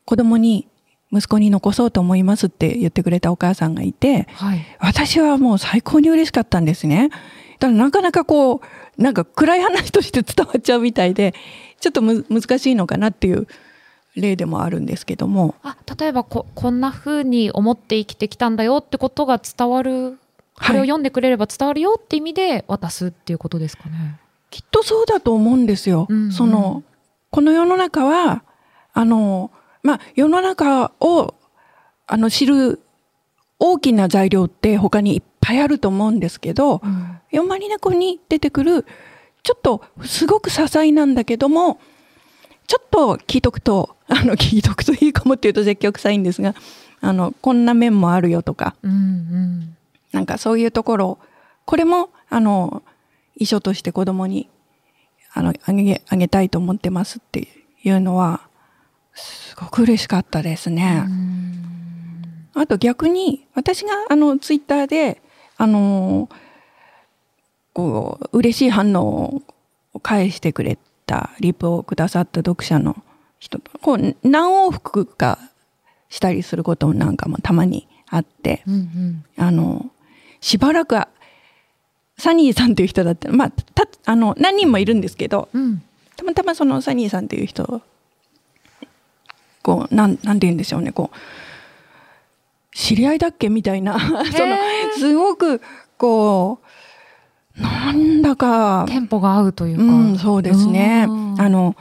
[0.04, 0.68] 子供に、
[1.10, 7.08] 息子に残そうと思いますって言ってくれたお母さんがいて、はい私はもう最高に嬉しかったんですね。
[7.58, 11.34] だからなかなかこう、なんか暗い話として伝わっちゃうみたいで、
[11.80, 13.46] ちょっとむ難しいのかなっていう
[14.16, 20.18] 例でもあるんですけども、あ例えばここんな風に思って生きてきたんだよってことが伝わる
[20.54, 24.18] これを読んでくれれば伝わるよって意味で渡すっていうことですかね。
[24.50, 26.06] きっとそうだと思うんですよ。
[26.08, 26.82] うんうんその、
[27.30, 28.42] この世の中は、
[28.92, 29.50] あの、
[29.82, 31.34] まあ、世の中を、
[32.06, 32.80] あの、知る
[33.58, 38.86] 大きな材料って他にいっぱいあると思うんですけど、うんヨマリネコに出てくる、
[39.42, 41.80] ちょっとすごく些細なんだけども、
[42.66, 46.54] ちょっと聞いとくと、 あの、聞いとくといいかもっていうと積極臭いんですが、
[47.00, 49.74] あの、こんな面もあるよとか、うんうん
[50.10, 51.18] なんかそういうところ、
[51.66, 52.82] これも、あの、
[53.36, 54.48] 遺書として子供に、
[55.34, 57.48] あの、あげ、あげたいと思ってますって
[57.82, 58.48] いうのは、
[59.14, 61.04] すごく嬉しかったですね。
[62.54, 65.20] あと逆に、私があの、ツイッターで、
[65.56, 66.28] あの、
[67.78, 69.40] こう、嬉しい反応
[69.94, 72.96] を返してくれた、リプをくださった読者の
[73.38, 75.38] 人と、こう、何往復か
[76.08, 79.24] したりすることなんかもたまにあって、うんうん。
[79.36, 79.92] あの、
[80.40, 81.06] しばらくは、
[82.18, 85.80] サニーさんという人だったまあ、た、あの、何人もいるんですけど、うん。
[86.16, 87.80] たまたまそのサニーさんという人、
[89.62, 91.16] こう、なん、なんて言うんでしょうね、こう、
[92.76, 94.00] 知り合いだっけみたいな、
[94.34, 94.56] その、
[94.98, 95.62] すごく、
[95.96, 96.67] こう、
[97.60, 99.82] なんだか、テンポが合うというか。
[99.82, 101.06] うん、そうですね。
[101.08, 101.40] うん。
[101.40, 101.76] あの、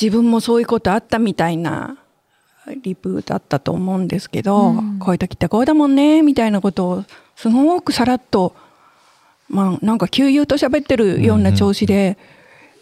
[0.00, 1.98] 自分もそういうことあったみたいな。
[2.82, 4.98] リプだったと思うんですけど、うん。
[4.98, 7.04] こういう時ってこうだもんね、みたいなことを
[7.36, 8.54] すごくさらっと、
[9.48, 12.18] まあなんか悠々と喋ってるような調子で、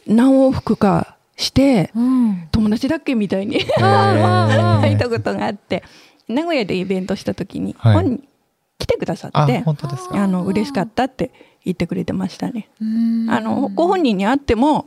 [0.07, 2.49] 何往復かして、うん。
[2.51, 5.83] 友達だっけみたいに あ書いたことがあって、
[6.29, 7.95] 名古屋でイベントした時に、はい。
[7.95, 8.25] 本人
[8.79, 10.23] 来てくださあって、本当ですか？
[10.23, 11.33] あの、嬉しかったって
[11.65, 12.69] 言ってくれてましたね。
[12.81, 13.31] うん。
[13.31, 14.87] あの、ご本人に会っても、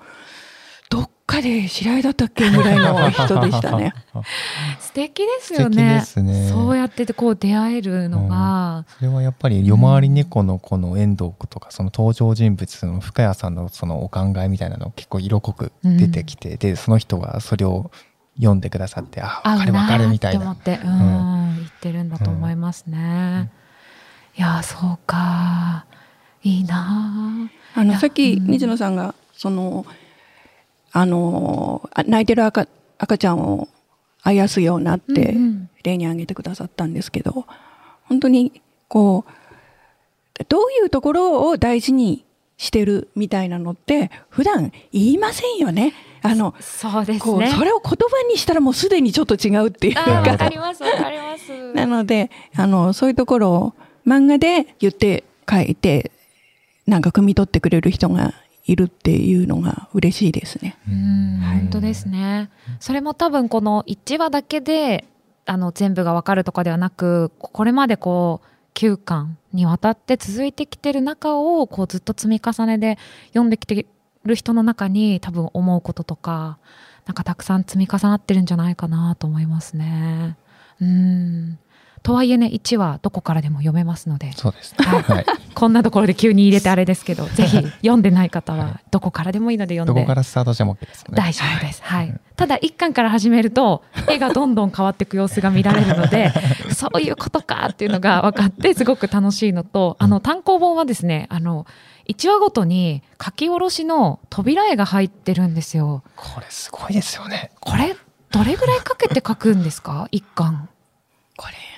[0.89, 3.93] どっかで知り合いだったっけぐらいの人でしたね。
[4.79, 6.03] 素敵ですよね。
[6.23, 6.49] ね。
[6.49, 17.91] そうやってこう出会えるのが、それはやっぱり夜回り猫のこの遠藤とかその登場人物の深谷さんのそのお考えみたいなの結構色濃く出てきて、でその人がそれを
[18.37, 20.09] 読んでくださってあ分かる分かるな。
[20.09, 21.55] みたいなって思って、うん。
[21.57, 23.51] 言ってるんだと思いますね。
[24.37, 25.85] いやそうか
[26.43, 29.85] いいなあの、さっき、うん水野さんが、その、
[30.91, 33.67] あの、あ泣いてる赤赤ちゃんを
[34.23, 37.45] あやすようなってうんうん例に挙げてくださったんですけど、
[38.03, 42.25] 本当に、こう、どういうところを大事に
[42.57, 45.93] してるみたいなのって、普段言いませんよね。
[46.21, 47.49] あの、そうですね。
[47.51, 47.95] それを言葉
[48.29, 51.51] にしたらもうすでにちょっと違うっていうあーわかかりますわかります。
[51.73, 53.73] なので、あの、そういうところを
[54.05, 56.11] 漫画で言って書いて、
[56.87, 58.33] なんか汲み取ってくれる人が
[58.65, 60.77] いるっていうのが嬉しいですね。
[60.85, 62.49] 本当ですね。
[62.79, 65.05] それも多分この1話だけで
[65.45, 72.97] あの全部がわかるとかではなくこれまでこう9巻にわたって続いてきてる中をこうずっと積み重ねで
[73.29, 73.87] 読んできて
[74.23, 76.59] る人の中に多分思うこととか
[77.05, 80.37] なんかたくさん積み重なってるんじゃないかなと思いますね。
[80.79, 81.59] うん
[82.01, 84.85] とはいえね1はどこからでも読めますのでそうですね。
[84.85, 85.25] はい。
[85.53, 91.15] こんなところで急に入れてあれですけど ぜひ読んでない方はどこからでもいいので読んでどこからスタートしても OK ですよね。
[91.17, 91.81] 大丈夫です。
[91.83, 92.19] はい。
[92.35, 96.31] ただ一巻から始めると絵がどんどん変わっていく様子が見られるので、
[96.73, 101.65] そういうことかっていうのが分かってすごく楽しいのと、あの単行本はですね、あの
[102.07, 106.01] 1話ごとに書き下ろしの扉絵が入ってるんですよ。
[106.15, 107.51] これすごいですよね。
[107.59, 107.95] これ
[108.31, 110.07] どれぐらいかけて書くんですか？
[110.11, 110.69] 一巻。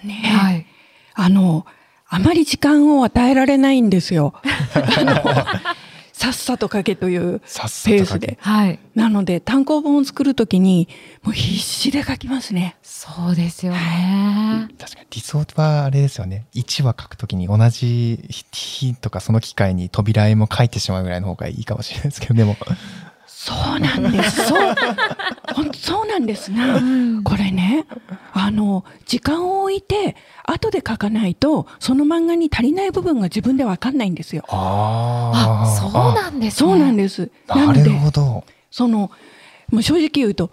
[0.04, 0.66] ね、はい。
[1.14, 1.66] あの、
[2.08, 4.34] あまり時間を与えられないんですよ。
[6.14, 8.38] さっさと書けというペースで。
[8.42, 8.80] はい。
[8.94, 10.88] なので、単行本を作るときに、
[11.24, 12.76] もう必死で書きますね。
[12.84, 14.68] そうですよね。
[14.78, 16.46] 確かに理想はあれですよね。
[16.54, 18.20] 1話書くときに同じ
[18.52, 22.56] 日とかその機会に扉絵も書いてしまうぐらいの方がいいかもしれないですけど、でも、
[23.44, 24.48] そうなんです。
[24.50, 24.76] そう。
[25.56, 26.80] ほんとそうなんですな。
[27.24, 27.88] これね、
[28.34, 34.44] あの、時間を置いて、後で書かないと、その漫画に足りない部分が自分でわかんないんですよ。
[34.48, 36.70] あ、そうなんですね。
[36.70, 37.32] そうなんです。
[37.48, 38.44] あなるなので、ほど。
[38.70, 39.10] その、
[39.72, 40.52] もう正直言うと、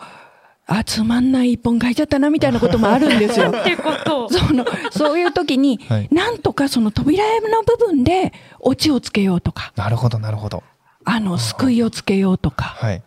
[0.67, 3.51] あ、つまんない一本書いちゃったな、みたいなこともあるんですよ。
[3.55, 4.31] ってこと。
[4.31, 10.63] その、そういう時に、はいなんとかその扉絵の部分で、オチをつけようとか、なるほど、なるほど。
[11.09, 13.03] あの、救いをつけようとか、はい。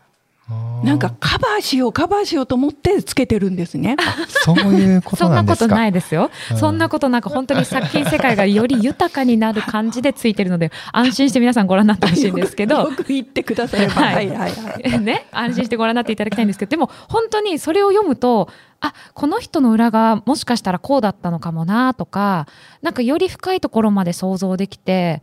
[0.84, 3.96] なんかカバーしよう、カバーしようと思ってつけてるんですね。
[4.28, 6.30] そういうこ そんなんこととないですよ。
[6.52, 13.94] うんそんなことなんか本当に作品世界がより豊かになる感じでついてるので、 安心して皆さんご覧になってほしいんですけどよ、く言ってくだされば。
[14.02, 15.00] ははいいはいはい。
[15.00, 18.50] ね、安心してご覧になっていただきたいんですけど、でも本当にそれを読むと、
[18.82, 22.48] あ、この人の裏がもしかしたらこうだったのかもなとか、
[22.82, 25.22] なんかより深いところまで想像できて、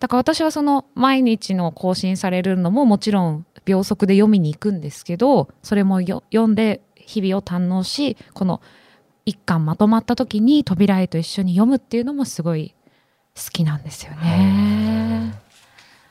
[0.00, 8.60] だから私はその毎日の更新されるのももちろん秒速で読みに行くんですけど、それもよ読んで日々を堪能し、この
[9.26, 12.74] 一巻まとまった時に扉絵と一緒に読むっていうのもすごい
[13.36, 15.34] 好きなんですよね。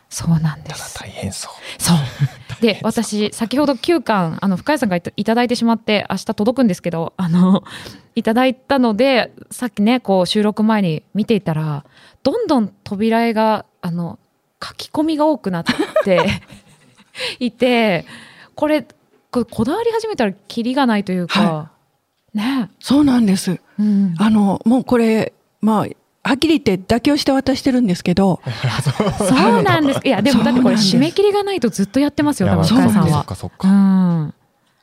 [0.10, 0.99] そうなんです。
[0.99, 1.82] 大変そう。
[1.82, 1.97] そう。
[2.62, 7.63] で、私、先ほど9巻、あの、深谷さんがいたいただいてしまって、明日届くんですけど、あの、
[8.15, 11.86] いただいたので、さっきね、こう、収録前に見ていたら、
[12.23, 14.20] どんどん扉絵が、あの、
[14.63, 15.63] 書き込みが多くなっ
[16.04, 16.42] て
[17.39, 18.06] いて、
[18.56, 18.86] これ、
[19.32, 21.72] これこだわり始めたらキリがないというか、
[22.34, 22.70] ね。
[22.80, 23.60] そうなんです。
[23.80, 24.15] うん。
[24.18, 25.88] あの、もうこれ、まあ、
[26.22, 28.42] はっきり言って妥協して渡してるんですけど、
[29.18, 30.02] そうなんです。
[30.04, 33.10] いや、でもだってこれ締め切りがないとずっとやってますよ、多分深谷さんは。
[33.10, 33.68] そっかそっうか。
[33.70, 34.34] ん。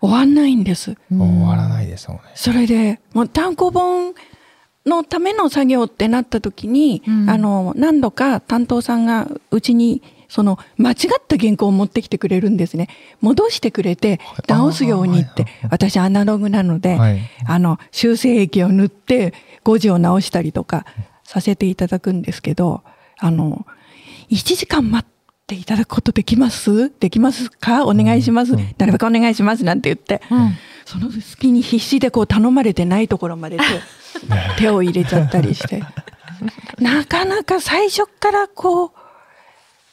[0.01, 0.97] 終わんないんです。
[1.11, 2.21] うん終わらないですよね。
[2.35, 4.15] それで、もう単行本
[4.87, 12.89] のための作業ってなった時に、うんあの、何度か担当さんがうちに、その、間違った原稿を持ってきてくれるんですね。
[13.21, 17.21] 戻してくれて、直すようにって私アナログなので、はい。
[17.47, 20.87] あの、修正液を塗って、誤字を直したりとか
[21.25, 22.83] させていただくんですけど、
[23.19, 23.67] あの、
[24.31, 25.13] 1時間待っ
[25.47, 26.93] ていただくことできます？
[26.99, 27.85] できますか？
[27.87, 28.55] お願いします？
[28.55, 29.65] うんなるべくお願いします？
[29.65, 30.53] なんて言って、うん。
[30.85, 33.59] その隙に必死でこう頼まれてないところまで
[34.57, 35.83] 手 手を入れちゃったりして、
[36.79, 38.91] なかなか最初からこう、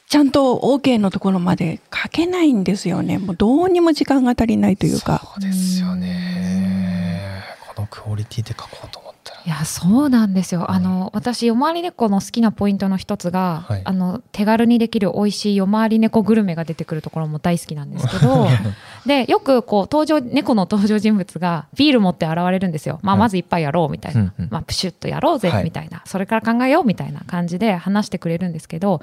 [0.08, 3.18] ちゃんと OK のところまで書けないんですよね。
[3.18, 5.22] もうどうにも時間が足りないというか。
[5.34, 7.42] そうですよね。
[7.74, 9.03] このクオリティで書こうと。
[9.46, 10.70] いやそうなんですよ。
[10.70, 13.82] あの私夜回り猫の好きなポイントの一つが、はい。
[13.84, 18.48] あの手軽にできる美味しい夜回り猫グルメが出てくるところも大好きなんですけど
[19.04, 23.20] でよくこう登場猫の登場人物がビール持って現れるんですよ、まあ、はい。
[23.20, 24.48] まず一杯やろうみたいな、うんうん。
[24.50, 25.64] まあ、プシュッとやろうぜはい。
[25.64, 29.02] みたいな、それから考えようみたいな感じで話してくれるんですけど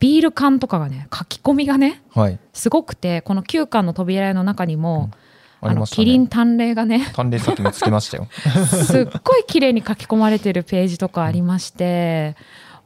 [0.00, 2.38] ビール缶とかがね書き込みがねはい。
[2.52, 5.18] すごくてこの9巻の扉絵の中にも、あの
[5.60, 8.28] ありましたねキリン淡麗がね淡麗さっき見つけましたよ。
[8.86, 12.36] すっごい綺麗に書き込まれてるページとかありまして、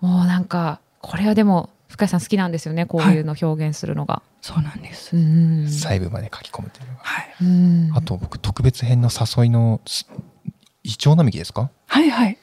[0.00, 4.22] もうなんかこれはでも深井さん好きなんですよねこういうの表現するのが。
[4.40, 5.16] そうなんです。
[5.16, 7.00] うん細部まで書き込むというのが。
[7.02, 7.34] はい。
[7.42, 10.06] うんあと僕特別編の誘いのす
[10.82, 11.70] イチョウ並木ですか？
[11.86, 12.38] はいはい。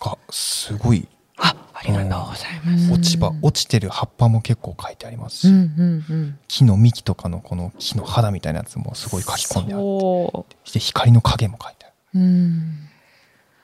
[0.00, 2.92] がすごいあ、ありがとうございます。
[2.92, 6.38] 落ち葉落ちてる葉っぱも結構書いてありますし、うんうんうん。
[6.46, 11.94] 木の幹とかのこの木の肌みたいなやつもすごい書き込んであってそで光の影も書いてある。
[12.14, 12.78] ううん。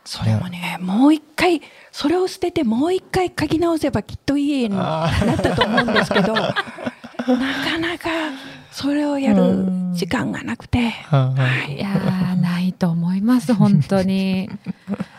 [0.07, 8.09] それもね、もう一回、それを捨ててもう一回書き直せばきっといい絵になったと思うんですけど、なかなか
[8.71, 11.35] それをやる時間がなくて、は
[11.69, 11.79] いい。
[11.81, 14.49] やーないないと思います本当に。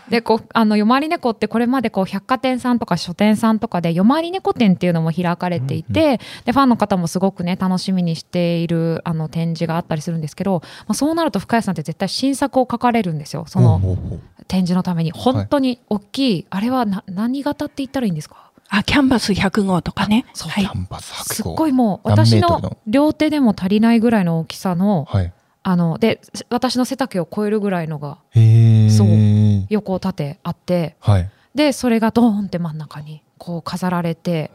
[0.09, 13.45] でこうあの夜回り猫ってこれまでこう百貨店さんとか書店さんとかで夜回り猫展っていうのも開かれていて、でファンの方もすごくね楽しみにしているあの展示があったりするんですけど、まあ、そうなると深谷さんって絶対新作を書かれるんですよ。
[13.47, 13.97] その
[14.47, 15.11] 展示のために。
[15.11, 18.51] 本当に大きい、あれはな何型って言ったらいいんですか？
[18.69, 20.25] あ、キャンバス100号とかね。
[20.33, 20.49] そう。
[20.49, 20.65] はい。
[20.65, 20.77] キャ。
[20.77, 29.07] ンバス白すっ号ごいもう何私の両手でも足りないぐらいの大きさのはいあので私の背丈を超えるぐらいのがへえそう
[29.69, 31.29] 横縦あってはい。
[31.55, 34.51] でそれがドーンって真ん中にこう飾られて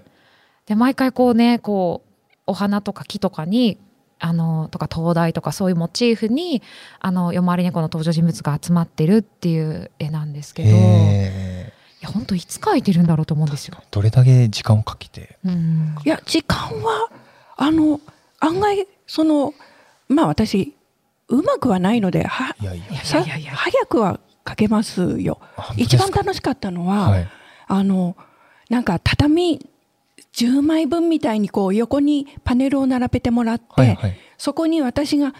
[0.66, 3.78] で毎回こうねこうお花とか木とかに
[4.20, 6.62] あのとか灯台とかそういうモチーフに
[7.00, 13.78] あの夜回り猫の登場人物が集まってるっていう絵なんですけどいへや本当いつ描いてるんだろうと思うんですよ。
[13.90, 15.38] どれだけ時間をかけて。
[15.44, 15.96] うん。
[16.04, 17.08] いや、時間は、
[17.56, 18.00] あの、
[18.40, 19.54] 案外、その、
[20.08, 20.74] まあ私、
[21.28, 23.04] うまくはないので、はいやいや。
[23.04, 23.54] さいやいや。
[23.54, 25.38] 早くは書けますよ。
[25.76, 26.04] 一か？
[26.08, 27.28] 番楽しかったのは、はい。
[27.68, 28.16] あの、
[28.68, 29.60] なんか畳
[30.34, 34.16] 10枚分みたいにこう横にパネルを並べてもらって、はいはい。
[34.38, 35.34] そこに私が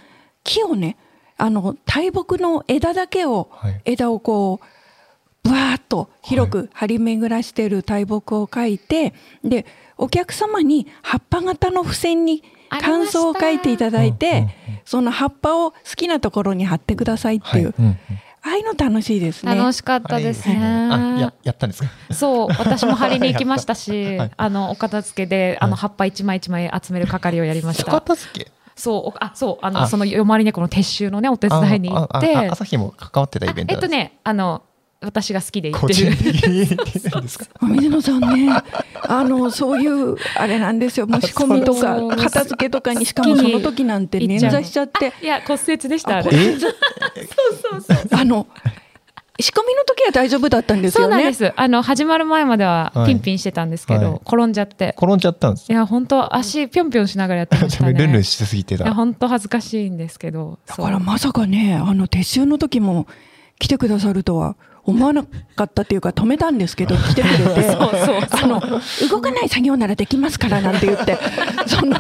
[0.45, 0.97] 木をね、
[1.37, 3.81] あの、大木の枝だけを、はい。
[3.85, 9.12] 枝をこう、ぶわーっと広く張り巡らしてる大木を描いて、
[9.43, 9.67] で、
[9.99, 14.49] お客様に葉っぱ型の付箋に感想を書いていただいて、
[14.85, 17.99] その葉っぱを好きなところに貼ってくださいっていう、はいうんうん
[18.45, 19.55] ああいうの楽しいですね。
[19.55, 20.57] 楽しかったですね。
[20.91, 21.89] あややったんですか？
[22.13, 24.31] そう、私も貼りに行きましたし、 はい。
[24.37, 27.93] あの、お片付けで、あの、葉っぱ一枚一枚集める係をやりましおた。
[27.93, 28.51] 片付け？
[28.75, 29.87] そう、おあ、そう、あの、あ。
[29.87, 34.63] その夜回り猫の撤収のね、お手伝いに行って、朝日も関わってたイベントえっとね、あの、
[35.03, 36.17] 私が好きで行ってる。
[37.62, 38.53] 水野さんね、
[39.09, 46.31] あの、そういう、あれなんですよ、もう仕込みとかそう、片付けとかに、しかもその時なんて捻挫しちゃって、いや、骨折でした、あれ。
[46.33, 46.57] え
[48.12, 48.47] あの、
[49.41, 51.15] 仕込みの時は大丈夫だったんですよね。
[51.15, 51.53] そうなんです。
[51.57, 54.95] あの、始まる前までははいピンピンしてたんですけど、はい転んじゃって。
[54.99, 57.93] 転んじゃったんですいや、本当足ぴょんぴょんしながらやってましたね。
[57.95, 60.59] ルンルンしすぎていや、た本当恥ずかしいんですけど。
[60.67, 63.07] だからまさかね、あの、撤収の時も
[63.59, 67.55] 来てくださるとは思わなかったっていうか、止めたんですけど、 来てくれて、そう
[68.05, 68.61] そうあの、
[69.09, 71.18] 動かない作業ならできますからなんて言って、
[71.66, 71.97] その、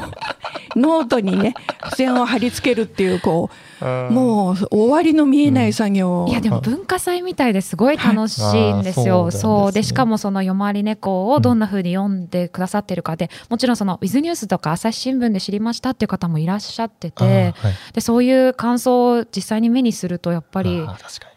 [0.74, 3.71] ノートにね、付箋を貼り付けるっていう、こう、
[4.10, 6.24] もう終わりの見えない作業。
[6.24, 9.24] を、いやでも文化祭みたいですごい楽しいんですよ。
[9.24, 9.40] はいそうですね。
[9.40, 9.72] そう。
[9.72, 17.54] でしかもその夜回り猫をどんな風に読んでくださってるかで、もちろんそのウィズニュースとか朝日新聞で知りましたっていう方もいらっしゃってて、はい
[17.92, 20.86] でそういう感想を実際に目にするとやっぱり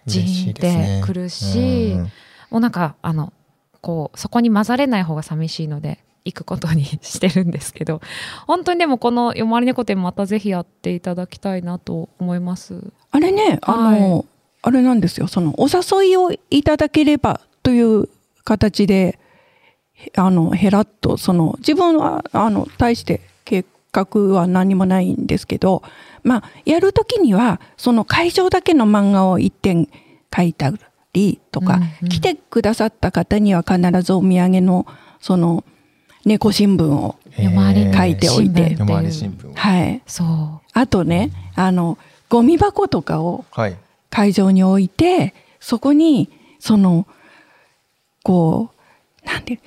[0.06, 2.02] ジーンってくるし、うん。
[2.04, 2.10] も
[2.58, 3.34] うなんかあの
[3.82, 6.05] こうそこに混ざれない方が寂しいので。
[6.26, 8.02] 行くことにしてるんですけど
[8.48, 12.92] 本当にでもこの「夜回り猫展」またぜひやっていただきたいなと思います。
[13.12, 14.26] あれね、あの、は
[14.62, 18.10] あれなんですよ、その、お誘いをいただければという
[18.44, 19.20] 形で、
[20.18, 25.84] あの、へらっと、その、自分は、あの、大して計画は何もないんですけど、
[26.24, 29.88] まあ、やるときには、その会場だけの漫画を一点
[30.36, 30.74] 書いた
[31.14, 32.10] りとか、うんうん。
[32.10, 34.86] 来てくださった方には必ずお土産の、
[35.20, 35.64] その、
[36.26, 37.16] 猫新聞を、
[37.94, 38.76] 書いておいて。
[39.54, 40.02] はい。
[40.08, 40.68] そう。
[40.74, 41.98] あとね、あの、
[42.30, 43.78] ゴミ箱とかを、はい。
[44.10, 47.06] 会場に置いて、そこに、その、
[48.24, 48.70] こ
[49.24, 49.60] う、なんて、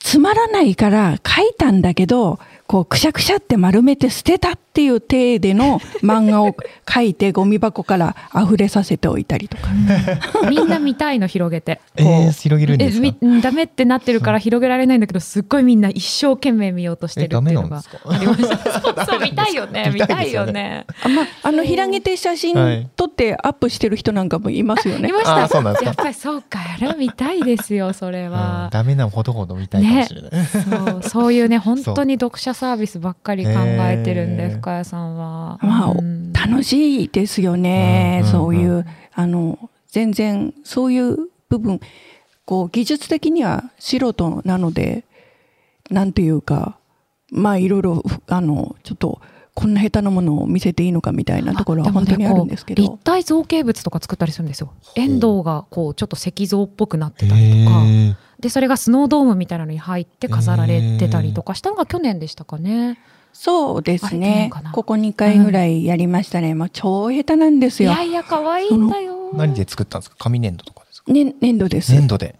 [0.00, 6.56] つまらないから書いたんだけど、こう、くしゃくしゃって丸めて捨てたっていう体での 漫画を
[6.88, 9.68] 書いてゴミ箱から溢れさせておいたりとか。
[10.48, 11.80] みんな見たいの広げて。
[11.96, 13.06] えー、広げるんですか？
[13.06, 18.80] えみダメってなってるから広げられないんだけどすっごいみんな一生懸命見ようとしてるっていうのがありました。
[18.80, 20.86] そうそう見たいよね見たいよね。
[21.04, 25.12] あまあ、あの、広げて写真はい撮ってアップしてる人なんかもいますよねい。
[25.12, 25.44] ましあた。
[25.46, 25.86] ーそうなんですか？
[25.90, 28.68] やっぱりそうかあれは見たいですよそれうんは。
[28.72, 30.60] ダメなほどほど見たいかもしれない、そ
[30.98, 35.58] うそういうね本当に読者サービスばっかり考えてるんでへー深谷さんは。
[35.62, 41.80] まあ、うん楽しいですよね、うんそういうう、あの、全然、そういう部分、
[42.44, 45.04] こう、技術的には素人なので、
[45.90, 46.78] なんていうか、
[47.30, 49.20] まあ、いろいろ、あの、ちょっと、
[49.54, 53.04] こんな下手なものを見せていいのかみたいなところは本当にあるんですけどこう立。
[53.04, 54.72] 体造形物とか作ったりするんですよ。
[54.96, 57.76] 遠藤がこうちょっと石像っぽくなってへたりとか。
[57.80, 62.98] ーでそれがスノードームみたいなのに入って飾られてたりとかしたのが去年でしたかね。
[63.32, 64.50] そうですね。
[64.72, 66.54] ここ2回ぐらいやりましたね。
[66.54, 68.02] もう超下手なんですよいや。
[68.02, 69.30] いや可愛いんだよ。
[69.34, 70.16] 何で作ったんですか？
[70.18, 71.12] 紙粘土とかですか？
[71.12, 71.92] ね、粘土です。
[71.92, 72.36] 粘土で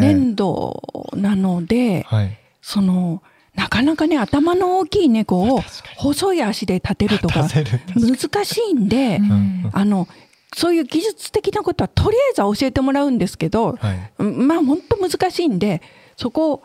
[0.00, 3.22] 粘土なので、はいその、
[3.54, 5.62] なかなかね、頭の大きい猫を
[5.96, 10.08] 細い足で立てるとか難しいんで、うんあの、
[10.54, 14.12] そういう技術的なことはとりあえずは教えてもらうんですけど、はい。
[14.18, 15.80] うんまあ本当難しいんで、
[16.16, 16.62] そこを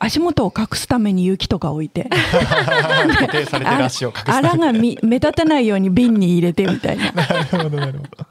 [0.00, 4.24] 足元を隠すために雪とか置いて、 固定されてる足を隠す。
[4.24, 7.10] ためあらがみ目立たないように瓶に入れてみたいな。
[7.10, 8.28] なるほど、なるほど。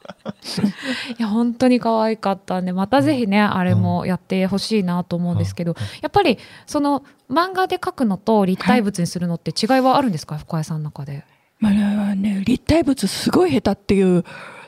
[1.18, 11.26] いや本当に可愛かったんでまたぜひね、あれもやってほしいなと思うんですけど、やっぱりその漫画で描くのと立体物にするのって違いはあるんですか、深谷さんの中で。
[11.60, 11.72] まあ
[12.16, 14.24] ね、立体物すごい下手っていう、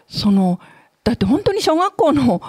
[0.10, 0.60] その、
[1.06, 2.42] だって本当に小学校の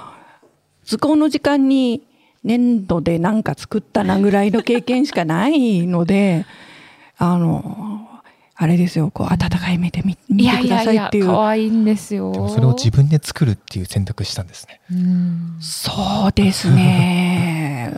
[0.85, 2.03] 図工の時間に
[2.45, 6.47] 粘土でなんか作ったなぐらいの経験しかないので、
[7.19, 8.09] あの、
[8.55, 11.27] あれですよ、こう、温かい目で見見てくださいっていう。
[11.27, 12.33] 可愛いんですよ。
[12.33, 14.81] でもそれを自分で作るっていう選択したんですね。
[14.91, 17.50] うんそうですね。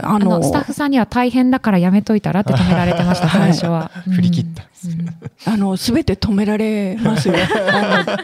[0.02, 3.90] ああの、のスタッフさんには大変だからやめといたらって止められてました最初は。
[4.06, 4.62] う ん振り切った。
[4.62, 4.66] ん。
[4.66, 5.16] ですね。
[5.46, 7.34] あの、すべて止められますよ。
[7.72, 8.16] あの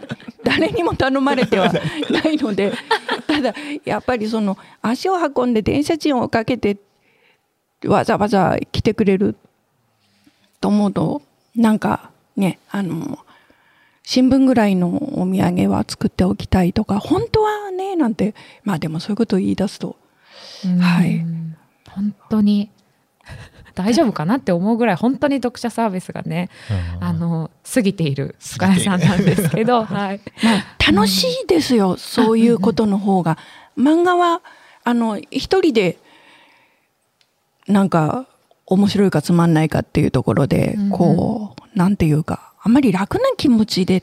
[0.44, 1.72] 誰にも頼まれては
[2.10, 2.72] ないので、
[3.26, 3.54] ただ、
[3.84, 6.78] やっぱりその、足を運んで電車賃をかけて、
[7.84, 9.36] わざわざ来てくれる
[10.60, 11.22] と思うと、
[11.54, 13.18] なんかね、あの、
[14.02, 14.88] 新聞ぐらいの
[15.20, 19.96] お土産は作っておきたいとか、本当はね、なんて、まあでもそういうことを言い出すと、
[20.64, 20.78] うん。
[20.78, 21.24] はい
[21.98, 22.70] 本当に
[23.74, 26.48] 大丈夫かなって思うぐらい本当に読者サービスがね、
[26.98, 27.04] うん。
[27.04, 30.20] あの過ぎている深谷さんなんですけど、はい。
[30.42, 33.38] まあ、楽しいですよ、そういうことの方が。
[33.78, 34.42] 漫画は、
[34.82, 35.98] あの、一人で、
[37.68, 38.26] なんか、
[38.66, 40.90] 面白いかつまんないかっていうところで、うんうん。
[40.90, 44.02] こう、なんていうか、あまり楽な気持ちで、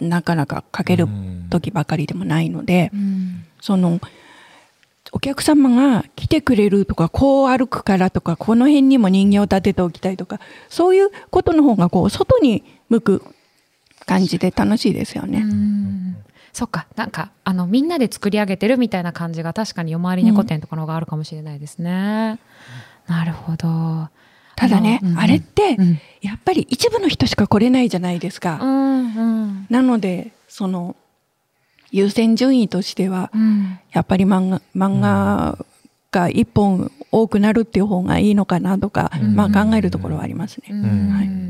[0.00, 1.46] なかなか書けるうん。
[1.50, 3.44] 時ばかりでもないので、うん。
[3.60, 4.00] その、
[5.12, 13.22] お客様が来てくれるとか、こう歩くからとか、この辺にも人形を立てておきたいとか、そういうことの方が、こう、外に向く
[14.06, 15.40] 感じで楽しいですよね。
[15.40, 16.16] うん
[16.52, 22.38] そっかなんかあのみんなで作り上げてるみたいな感じが確かに夜回り猫店とかの方があるかもしれないですね。
[23.06, 24.10] なるほど。
[24.54, 28.58] ただね、あれって、うんやっぱり一部の人しか来れないじゃないですか。
[28.60, 30.94] うんうんなので、その、
[31.92, 33.78] 優先順位としては、うん。
[33.92, 35.58] やっぱり漫画、漫画
[36.10, 39.36] が一本多くなるっていう方がいいのかなとか、うん。
[39.36, 40.68] まあ考えるところはありますね。
[40.70, 41.10] うん。
[41.10, 41.42] はい。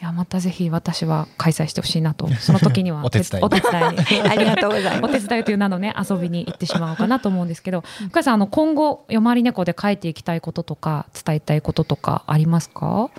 [0.00, 2.28] いやまたぜひ私は開催してほしいなと。
[2.38, 3.94] その時には お手伝いお手伝い。
[3.94, 5.20] に ありがとうございおます。
[5.22, 13.10] 手伝いという名のね遊びに行ってしまおうかなと思うんですけど深谷さんあの今後夜回り猫で書いていきたいこととか伝えたいこととかありますか？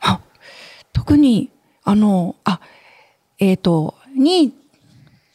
[0.00, 0.20] あ
[0.92, 1.50] 特に、
[1.84, 2.60] あの、あ、
[3.38, 4.50] えっ、と、2、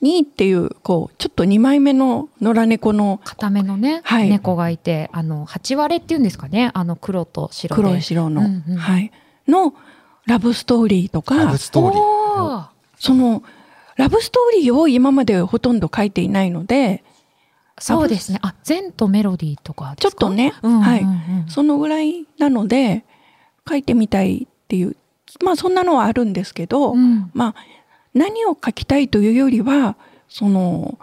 [0.04, 4.30] 2っていう、こう、ちょっと2枚目の野良猫の固めのね、はい。
[4.30, 6.72] 猫がいてあの八割れっていうんですかね？
[6.74, 7.82] あの黒と白で。
[7.82, 8.78] 黒い白の、うんうん。
[8.78, 9.12] はい、
[9.48, 9.74] の
[10.26, 12.00] ラブストーリーとか、ラブストーリー。
[12.00, 12.68] おー。
[12.98, 13.44] その、
[13.96, 17.04] ラブストーリーを今までほとんど書いていないので、
[17.80, 18.40] そうですね。
[18.42, 20.12] あゼンとメロディーとかですか？
[20.12, 20.84] ちょっとね、うんうんうん。
[20.84, 21.06] はい。
[21.48, 23.04] そのぐらいなので、
[23.68, 24.96] 書いてみたいっていう、
[25.44, 27.32] まあそんなのはあるんですけど、うん。
[27.34, 27.56] まあ
[28.14, 29.96] 何を書きたいというよりは、
[30.30, 30.98] その、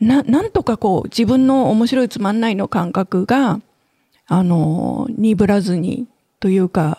[0.00, 3.60] な、なんとかこう自分の面白いつまんないの感覚が、
[4.26, 6.06] あの、鈍らずに
[6.40, 6.98] というか、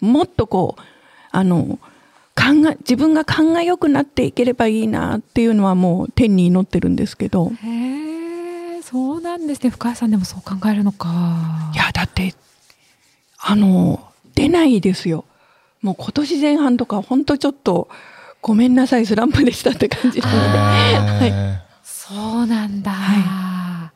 [0.00, 0.82] もっとこう、
[1.30, 1.78] あの、
[2.34, 9.70] 考え、自分が考え良くなっていければいいなっていうのはもう天に祈ってるんですけど、へえそうなんですね。
[9.70, 11.72] 深谷さんでもそう考えるのか。
[11.74, 12.34] いや、だって、
[13.38, 15.24] あの、出ないですよ。
[15.82, 17.88] もう今年前半とか、ほんとちょっと、
[18.42, 20.58] ごめんなさい、スランプでしたって感じなので。
[21.26, 21.62] はい。
[21.82, 23.90] そうなんだ、、は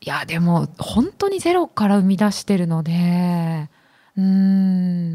[0.00, 3.68] いやでも本当にゼロから生み出してるので
[4.16, 4.24] うー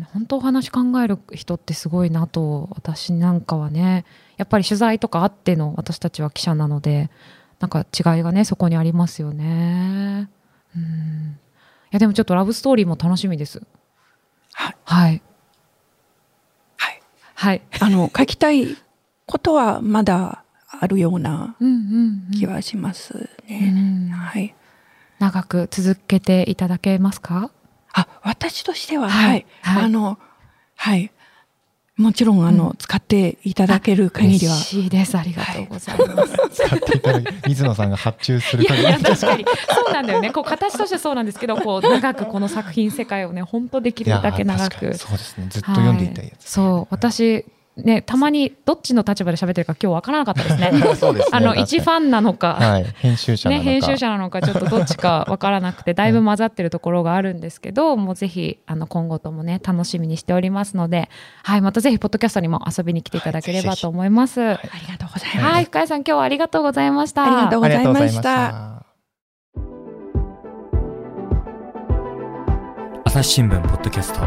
[0.01, 4.05] ん本当お話考える人ってすごいなと私なんかはね。
[4.37, 7.09] やっぱり取材とかあっての私たちは記者なので
[7.59, 10.29] なんか違いがねそこにありますよね。
[10.75, 10.81] うん。
[10.81, 13.61] いやでもちょっとラブストーリーも楽しみです。
[14.53, 14.75] はい。
[14.85, 15.21] はい
[17.43, 17.61] はい。
[17.71, 18.77] はいあの、書きたい
[19.25, 20.43] ことはまだ
[20.79, 21.55] あるような
[22.37, 23.69] 気はしますうね。
[23.71, 24.55] んはい。
[25.19, 27.51] 長く続けていただけますか？
[27.93, 29.45] あ、私としては、はいはい。
[29.61, 30.17] はいあの、
[30.75, 31.11] はい。
[31.97, 32.77] もちろん、あの、うん。
[32.77, 34.53] 使っていただける限りは。
[34.53, 34.63] 嬉。
[34.63, 35.15] しいです。
[35.15, 38.81] ありがとうございます、使っていただき、水野さんが発注する限り。
[38.81, 39.45] いやいや確かに。
[39.45, 40.31] そうなんだよね。
[40.31, 44.85] こう形としてそうなんですけどこう長くこの作品世界をね本当できるだけ長く。
[44.85, 44.97] いや確かに。
[44.97, 45.47] そうですね。
[45.49, 46.49] ずっと読んでいたいやつ。
[46.49, 47.45] そう私
[47.77, 50.71] ねたまにどっちの立場で喋ってるか今日わからなかったですね。
[50.95, 61.09] すねあの一ファンなのか、はい、編集者なね、のか、編集者なのかちょっとどっちかわからなくてだいぶ混ざってるところがあるんですけどもうぜひあの今後ともね楽しみにしておりますので、
[61.43, 64.39] はい、またぜひポッドキャストにも遊びに来ていただければと思います。
[64.39, 65.63] はい、ありがとうございます。
[65.65, 67.25] 深谷さん今日はありがとうございました。
[67.25, 68.21] ありがとうございました。
[68.21, 68.83] た。
[73.05, 74.21] 朝日新聞ポッドキャスト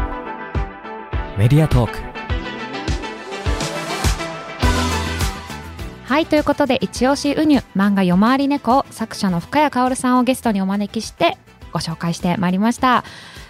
[1.37, 2.06] メディアトーク
[6.07, 11.37] はいということで一押しウニュ漫画夜回り猫を作者の深谷薫さんをゲストにお招きして
[11.73, 13.03] ご紹介してまいりました。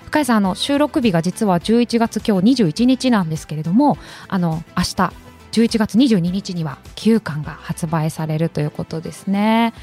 [0.05, 5.13] 深谷さんあの収録日が実は11月今日21日なんですけれどもあの明日
[5.51, 9.73] 11月22日には9巻が発売されるということですね。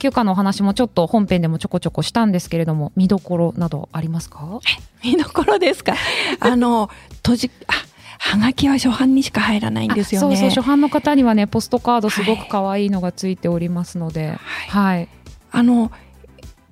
[0.00, 4.58] 9巻のお話もちょっと本編でもちょこちょこしたんですけれども見どころなどありますか？
[5.04, 5.94] 見どころですか？
[6.40, 7.72] あの、閉じ、あ、
[8.18, 10.26] はがきは初版にしか入らないんですよね。
[10.26, 14.38] あそうそう初版の方にはねポストカードすごく可愛いのがついておりますので
[14.68, 15.08] はい、
[15.50, 15.90] あの、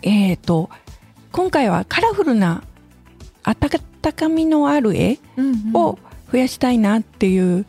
[0.03, 0.70] えっ、と、
[1.32, 2.62] 今回はカラフルな、
[3.45, 3.80] 温
[4.12, 5.99] かみのある絵うんうんを
[6.30, 7.66] 増やしたいなっていう、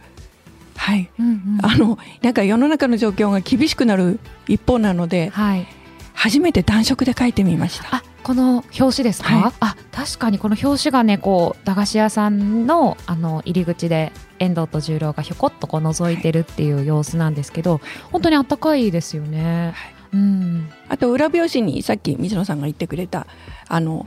[0.75, 1.09] はい。
[1.19, 5.67] うんうんあの、なんか世の中の状況が厳しくなる一方なので、はい
[6.13, 8.03] 初めて暖色で描いてみました。
[8.23, 9.53] あこの表紙ですか、はい。
[9.59, 19.73] あ確かにこの表紙がねこう駄菓子屋さんのあの入り口で遠藤と十郎がひょこっとこう覗いてるっていう様子なんですけど、本当にあったかいですよね、
[20.13, 20.69] うん。
[20.89, 23.27] あと裏表紙にさっき水野さんが言ってくれた、
[23.67, 24.05] あの、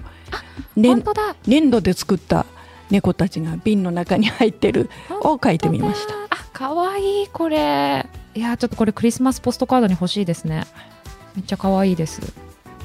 [0.77, 1.01] 粘
[1.71, 2.47] 土で作った
[2.91, 4.91] 猫たちが瓶の中に入ってる
[5.23, 6.15] を描いてみました。
[6.31, 8.07] あ可愛いこれ。
[8.35, 10.65] いやちょっとこれクリスマスポストカードに欲しいですね。
[11.35, 12.21] めっちゃ可愛いです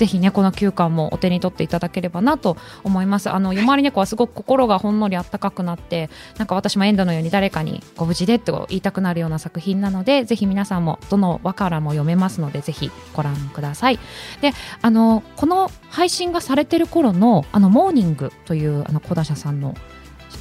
[0.01, 13.99] ぜひねこの9巻もお手に取っていただければなと思いますあの夜回り猫はすごく心がほんのりあったかくなってなんか私もエンドのように誰かにご無事でと言いたくなるような作品なのでぜひ皆さんもどの輪からも読めますのでぜひご覧ください
[14.41, 19.75] であのこの配信がされてる頃のあのモーニングというあの講談社さんの、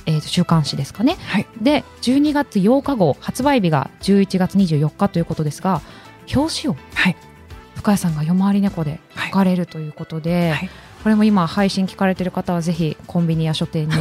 [0.07, 1.47] えー週刊誌ですかねはい。
[1.61, 5.83] で12月8日号発売日が11月24日ということですが
[6.35, 7.17] 表紙をはい。
[7.81, 10.71] 深谷さんが夜回り猫で書かれるということで、はい。
[11.03, 13.95] これも今配信聞かれてる方はぜひコンビニや書店に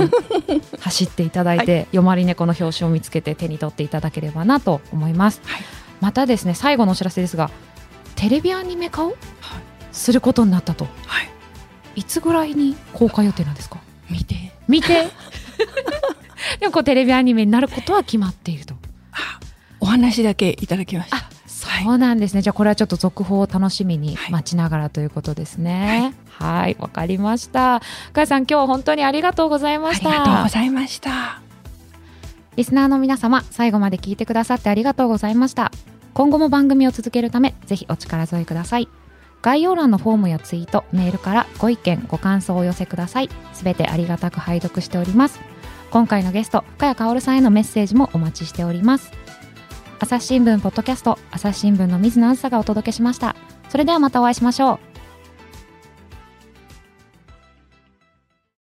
[0.82, 5.62] 走っていただいて、夜回り猫の表紙を見つけて手に取っていただければなと思います、はい。
[6.02, 7.52] またですね最後のお知らせですが
[8.16, 9.16] テレビアニメ化を
[9.94, 10.88] することになったと。
[11.06, 11.30] はい。
[11.96, 13.80] いつぐらいに公開予定なんですか？
[14.10, 14.52] 見て。
[14.68, 15.08] 見て？
[16.60, 18.76] でもこうテレビアニメになることは決まっていると。
[19.14, 19.40] あ
[19.80, 21.29] お話だけいただきました。
[21.82, 22.42] あそうなんですね。
[22.42, 26.14] じゃあこれはちょっと続報を楽しみにはい待ちながらということですね。
[26.30, 27.80] はい、わ、かりました。
[27.80, 30.50] 深谷さん今日は本当にありがとうございましありがとうごた。
[30.50, 31.42] ざいました。
[32.56, 35.72] リスナーの皆様、最後まで聞いてくださってありがとうございました。
[36.14, 38.90] 今後も番組を続けるため、ぜひお力添えください。
[39.42, 43.30] 概要欄のフォームやツイート、メールからご意見、ご感想をお寄せください。
[43.54, 45.40] すべてありがたく拝読しております。
[45.92, 49.12] 今回のゲスト、深谷薫さんへのメッセージもお待ちしております。
[50.02, 53.36] 朝日新聞ポッドキャスト、朝日新聞の水野あずさがお届けしました。
[53.68, 54.89] それではまたお会いしましょう。